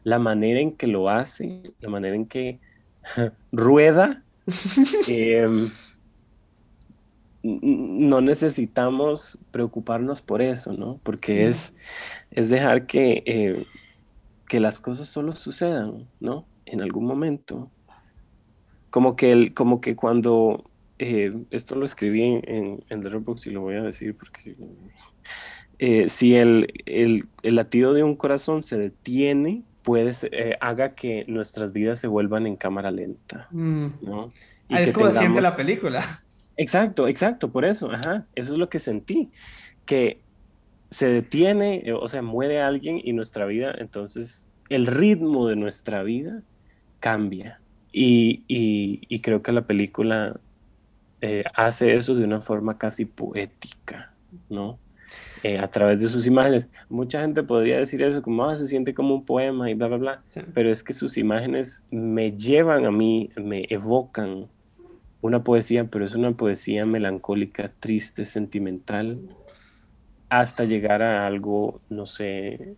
[0.03, 2.59] la manera en que lo hace, la manera en que
[3.53, 4.21] rueda,
[5.07, 5.69] em,
[7.43, 10.99] no necesitamos preocuparnos por eso, ¿no?
[11.01, 11.77] Porque es,
[12.29, 13.65] es dejar que eh,
[14.49, 16.45] que las cosas solo sucedan, ¿no?
[16.67, 17.71] En algún momento.
[18.89, 23.51] Como que, el, como que cuando, eh, esto lo escribí en, en, en Letterboxd y
[23.51, 24.55] lo voy a decir porque
[25.79, 31.23] eh, si el, el, el, latido de un corazón se detiene, puede eh, haga que
[31.27, 33.87] nuestras vidas se vuelvan en cámara lenta, mm.
[34.01, 34.31] ¿no?
[34.69, 36.23] Y ah, es como siente la película.
[36.57, 39.31] Exacto, exacto, por eso, ajá, eso es lo que sentí,
[39.85, 40.19] que
[40.89, 46.01] se detiene, eh, o sea, muere alguien y nuestra vida, entonces el ritmo de nuestra
[46.01, 46.41] vida
[46.99, 47.59] cambia.
[47.91, 50.39] Y, y, creo que la película
[51.21, 54.13] eh, hace eso de una forma casi poética,
[54.49, 54.77] ¿no?
[55.43, 56.69] Eh, a través de sus imágenes.
[56.89, 59.97] Mucha gente podría decir eso como, ah, se siente como un poema y bla, bla,
[59.97, 60.19] bla,
[60.53, 64.47] pero es que sus imágenes me llevan a mí, me evocan
[65.21, 69.19] una poesía, pero es una poesía melancólica, triste, sentimental,
[70.29, 72.75] hasta llegar a algo, no sé,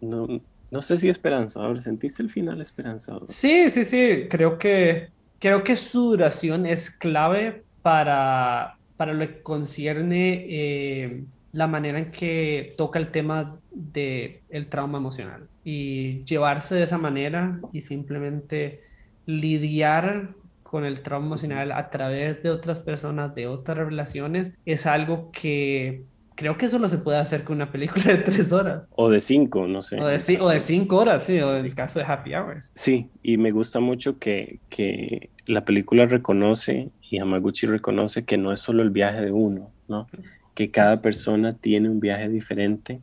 [0.00, 0.40] no,
[0.70, 1.78] no sé si esperanzador.
[1.78, 3.24] ¿Sentiste el final esperanzador?
[3.28, 4.26] Sí, sí, sí.
[4.30, 5.08] Creo que,
[5.38, 12.12] creo que su duración es clave para, para lo que concierne eh, la manera en
[12.12, 15.48] que toca el tema del el trauma emocional.
[15.64, 18.82] Y llevarse de esa manera y simplemente
[19.26, 25.32] lidiar con el trauma emocional a través de otras personas, de otras relaciones, es algo
[25.32, 26.04] que
[26.40, 28.88] creo que eso no se puede hacer con una película de tres horas.
[28.96, 30.00] O de cinco, no sé.
[30.00, 32.72] O de, o de cinco horas, sí, o el caso de Happy Hours.
[32.74, 38.52] Sí, y me gusta mucho que, que la película reconoce y Hamaguchi reconoce que no
[38.52, 40.06] es solo el viaje de uno, ¿no?
[40.54, 43.02] Que cada persona tiene un viaje diferente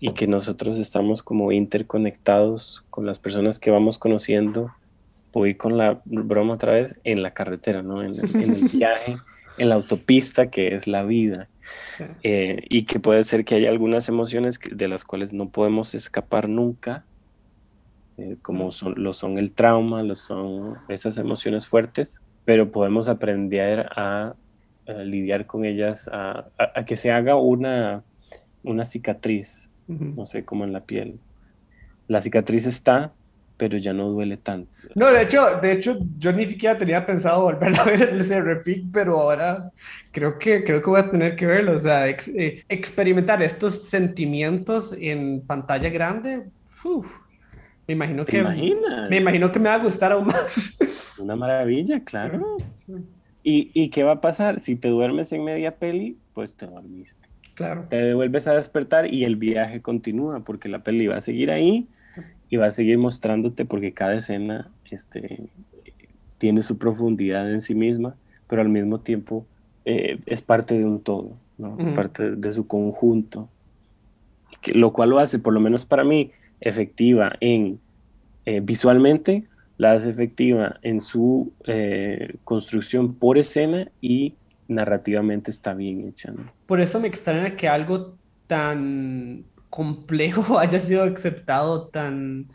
[0.00, 4.72] y que nosotros estamos como interconectados con las personas que vamos conociendo.
[5.32, 8.02] Voy con la broma otra vez en la carretera, ¿no?
[8.02, 9.14] En, en el viaje,
[9.58, 11.48] en la autopista que es la vida
[12.22, 16.48] eh, y que puede ser que haya algunas emociones de las cuales no podemos escapar
[16.48, 17.04] nunca,
[18.16, 23.86] eh, como son, lo son el trauma, lo son esas emociones fuertes, pero podemos aprender
[23.96, 24.34] a,
[24.86, 26.50] lidiar con ellas, a,
[26.86, 28.04] que se haga una,
[28.62, 31.18] una cicatriz, no sé, como en la piel.
[32.06, 33.14] La cicatriz está,
[33.56, 34.70] pero ya no duele tanto.
[34.94, 38.84] No, de hecho, de hecho, yo ni siquiera tenía pensado volver a ver ese repic,
[38.92, 39.70] pero ahora
[40.10, 44.94] creo que, creo que voy a tener que verlo, o sea, eh, experimentar estos sentimientos
[44.98, 46.44] en pantalla grande,
[47.86, 50.78] me imagino que me imagino que me va a gustar aún más.
[51.18, 52.56] Una maravilla, claro.
[53.42, 54.58] ¿Y, ¿Y qué va a pasar?
[54.58, 57.28] Si te duermes en media peli, pues te dormiste.
[57.54, 57.86] Claro.
[57.88, 61.88] Te devuelves a despertar y el viaje continúa porque la peli va a seguir ahí
[62.54, 65.40] y va a seguir mostrándote porque cada escena este,
[66.38, 68.14] tiene su profundidad en sí misma,
[68.46, 69.44] pero al mismo tiempo
[69.84, 71.76] eh, es parte de un todo, ¿no?
[71.80, 73.48] es parte de su conjunto,
[74.72, 76.30] lo cual lo hace, por lo menos para mí,
[76.60, 77.80] efectiva en
[78.46, 79.42] eh, visualmente,
[79.76, 84.34] la hace efectiva en su eh, construcción por escena y
[84.68, 86.32] narrativamente está bien hecha.
[86.66, 88.14] Por eso me extraña que algo
[88.46, 89.44] tan
[89.74, 92.46] complejo haya sido aceptado tan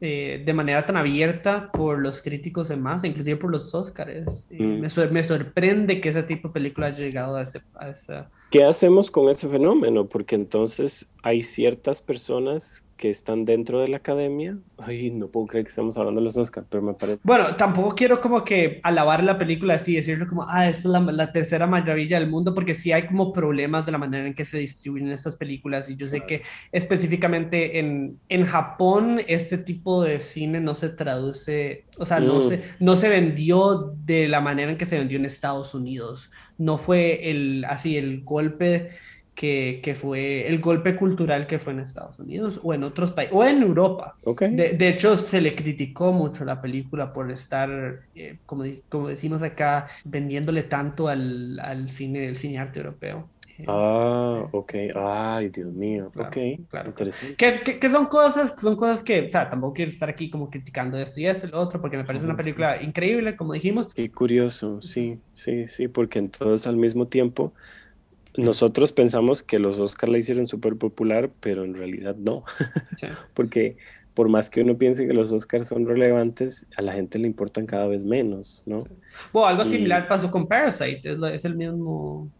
[0.00, 4.48] eh, de manera tan abierta por los críticos de masa, inclusive por los Oscars.
[4.50, 4.80] Mm.
[4.80, 8.28] Me, me, sorprende que ese tipo de película haya llegado a, ese, a esa...
[8.50, 10.08] ¿Qué hacemos con ese fenómeno?
[10.08, 14.56] Porque entonces hay ciertas personas que están dentro de la academia.
[14.78, 17.18] Ay, no puedo creer que estamos hablando de los Oscars, pero me parece.
[17.24, 21.00] Bueno, tampoco quiero como que alabar la película así, decirlo como, ah, esta es la,
[21.00, 24.44] la, tercera maravilla del mundo, porque sí hay como problemas de la manera en que
[24.44, 25.90] se distribuyen estas películas.
[25.90, 31.86] Y yo sé que específicamente en, en Japón, este tipo de cine no se traduce,
[31.98, 32.42] o sea, no, mm.
[32.42, 36.30] se, no se vendió de la manera en que se vendió en Estados Unidos.
[36.56, 38.90] No fue el, así, el golpe
[39.34, 43.34] que, que, fue el golpe cultural que fue en Estados Unidos o en otros países,
[43.34, 44.16] o en Europa.
[44.24, 44.54] Okay.
[44.54, 49.42] De, de, hecho, se le criticó mucho la película por estar, eh, como, como, decimos
[49.42, 53.28] acá, vendiéndole tanto al, al cine, el cine arte europeo.
[53.66, 54.74] Ah, ok.
[54.94, 56.10] Ay, Dios mío.
[56.12, 56.88] Claro, ok, claro.
[56.88, 57.36] Interesante.
[57.36, 60.98] Que, que, son cosas, son cosas que, o sea, tampoco quiero estar aquí como criticando
[60.98, 63.92] esto y eso y lo otro, porque me parece una película increíble, como dijimos.
[63.94, 67.52] Qué curioso, sí, sí, sí, porque entonces al mismo tiempo
[68.36, 72.44] nosotros pensamos que los Oscars la hicieron súper popular, pero en realidad no.
[73.34, 73.76] Porque
[74.14, 77.66] por más que uno piense que los Oscars son relevantes, a la gente le importan
[77.66, 78.84] cada vez menos, ¿no?
[79.32, 82.30] Bueno, algo similar pasó con Parasite, es, el mismo...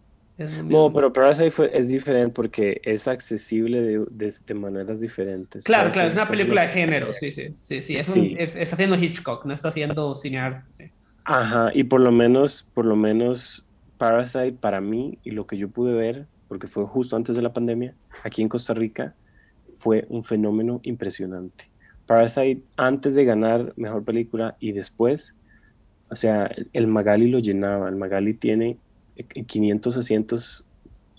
[0.64, 5.62] No, pero Parasite fue, es diferente porque es accesible de, de, maneras diferentes.
[5.62, 8.96] Claro, claro, es una película de género, sí, sí, sí, sí, es, es, está haciendo
[8.96, 10.84] Hitchcock, no está haciendo cinearte, sí.
[11.24, 13.64] Ajá, y por lo menos, por lo menos
[14.02, 17.52] Parasite para mí y lo que yo pude ver, porque fue justo antes de la
[17.52, 17.94] pandemia,
[18.24, 19.14] aquí en Costa Rica,
[19.70, 21.70] fue un fenómeno impresionante.
[22.04, 25.36] Parasite antes de ganar mejor película y después,
[26.10, 27.88] o sea, el Magali lo llenaba.
[27.88, 28.76] El Magali tiene
[29.46, 30.66] 500 asientos,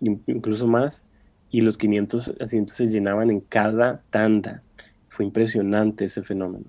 [0.02, 1.06] incluso más,
[1.50, 4.62] y los 500 asientos se llenaban en cada tanda.
[5.08, 6.66] Fue impresionante ese fenómeno.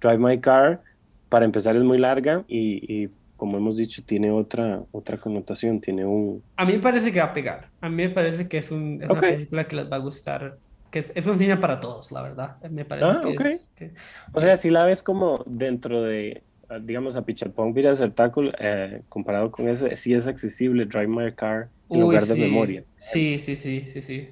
[0.00, 0.82] Drive My Car,
[1.28, 3.10] para empezar, es muy larga y, y
[3.40, 6.42] como hemos dicho, tiene otra, otra connotación, tiene un...
[6.58, 7.70] A mí me parece que va a pegar.
[7.80, 10.58] A mí me parece que es, un, es una película que les va a gustar,
[10.90, 12.56] que es, es una cine para todos, la verdad.
[12.70, 13.94] Me parece ah, que, es,
[14.34, 16.42] O sea, si la ves como dentro de,
[16.82, 21.70] digamos, a Pichapong Villa Certáculo, eh, comparado con eso, sí es accesible Drive My Car
[21.88, 22.84] en lugar de memoria.
[22.98, 24.28] Sí, sí, sí, sí, sí.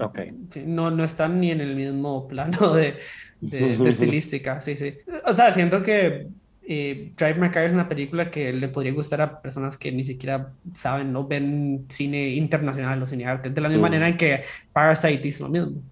[0.00, 0.28] okay.
[0.64, 2.94] no, no están ni en el mismo plano de,
[3.42, 4.94] de, de estilística, sí, sí.
[5.26, 6.28] O sea, siento que
[6.64, 10.04] eh, Drive My Car es una película que le podría gustar a personas que ni
[10.04, 13.90] siquiera saben, no ven cine internacional o cine arte, de la misma mm.
[13.90, 14.42] manera en que
[14.72, 15.82] Parasite hizo lo mismo.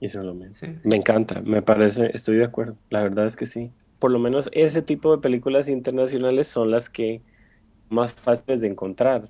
[0.00, 0.54] Hizo lo mismo.
[0.84, 3.70] Me encanta, me parece, estoy de acuerdo, la verdad es que sí.
[3.98, 7.20] Por lo menos ese tipo de películas internacionales son las que
[7.88, 9.28] más fáciles de encontrar.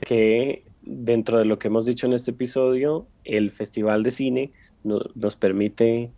[0.00, 4.50] Que dentro de lo que hemos dicho en este episodio, el Festival de Cine
[4.82, 6.10] nos permite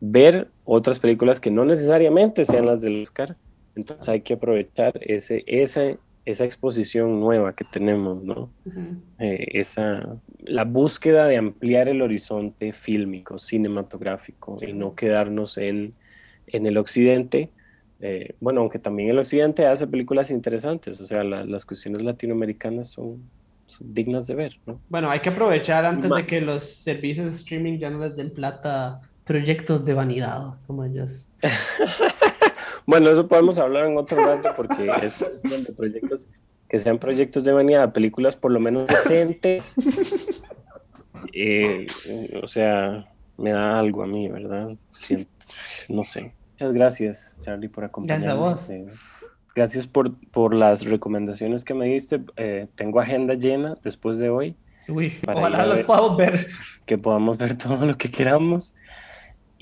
[0.00, 3.36] ver otras películas que no necesariamente sean las del Oscar,
[3.76, 8.50] entonces hay que aprovechar ese, esa, esa exposición nueva que tenemos, ¿no?
[9.18, 15.94] Eh, esa, la búsqueda de ampliar el horizonte fílmico, cinematográfico, y no quedarnos en,
[16.46, 17.50] en el occidente.
[18.00, 23.22] Eh, bueno, aunque también el occidente hace películas interesantes, o sea, las cuestiones latinoamericanas son,
[23.80, 24.80] dignas de ver, ¿no?
[24.88, 28.30] Bueno, hay que aprovechar antes de que los servicios de streaming ya no les den
[28.30, 31.30] plata proyectos de vanidad, como ellos.
[32.86, 36.28] Bueno, eso podemos hablar en otro rato porque es de proyectos
[36.68, 39.76] que sean proyectos de vanidad, películas por lo menos decentes.
[41.32, 41.86] Eh,
[42.42, 43.06] o sea,
[43.38, 44.76] me da algo a mí, ¿verdad?
[45.88, 46.34] no sé.
[46.52, 48.24] Muchas gracias, Charlie, por acompañarme.
[48.24, 48.92] Gracias a vos.
[49.54, 52.20] gracias por, por las recomendaciones que me diste.
[52.36, 54.56] Eh, tengo agenda llena después de hoy.
[54.86, 56.46] Uy, ojalá las podamos ver.
[56.84, 58.74] Que podamos ver todo lo que queramos.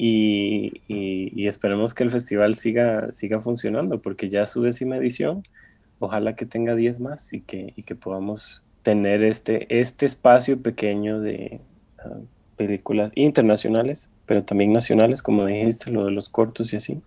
[0.04, 5.46] Y, esperemos que el festival siga, siga funcionando, porque ya su décima edición,
[6.00, 11.60] ojalá que tenga 10 más y que, que podamos tener este, este espacio pequeño de
[12.00, 12.18] ah,
[12.56, 17.00] películas internacionales, pero también nacionales, como dijiste, lo de los cortos y así,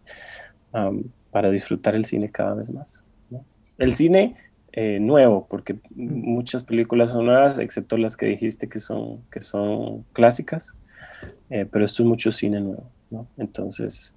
[1.31, 3.03] para disfrutar el cine cada vez más.
[3.77, 4.37] El cine
[4.71, 10.03] eh, nuevo, porque muchas películas son nuevas, excepto las que dijiste que son, que son
[10.13, 10.77] clásicas
[11.49, 12.89] eh, pero esto es mucho cine nuevo.
[13.37, 14.13] Entonces,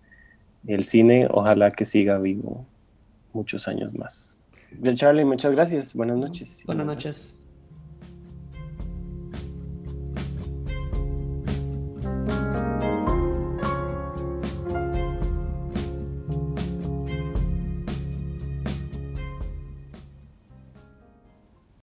[0.66, 2.66] el cine ojalá que siga vivo
[3.32, 4.36] muchos años más.
[4.70, 5.94] Bien, Charlie, muchas gracias.
[5.94, 6.62] Buenas noches.
[6.66, 7.34] Buenas noches.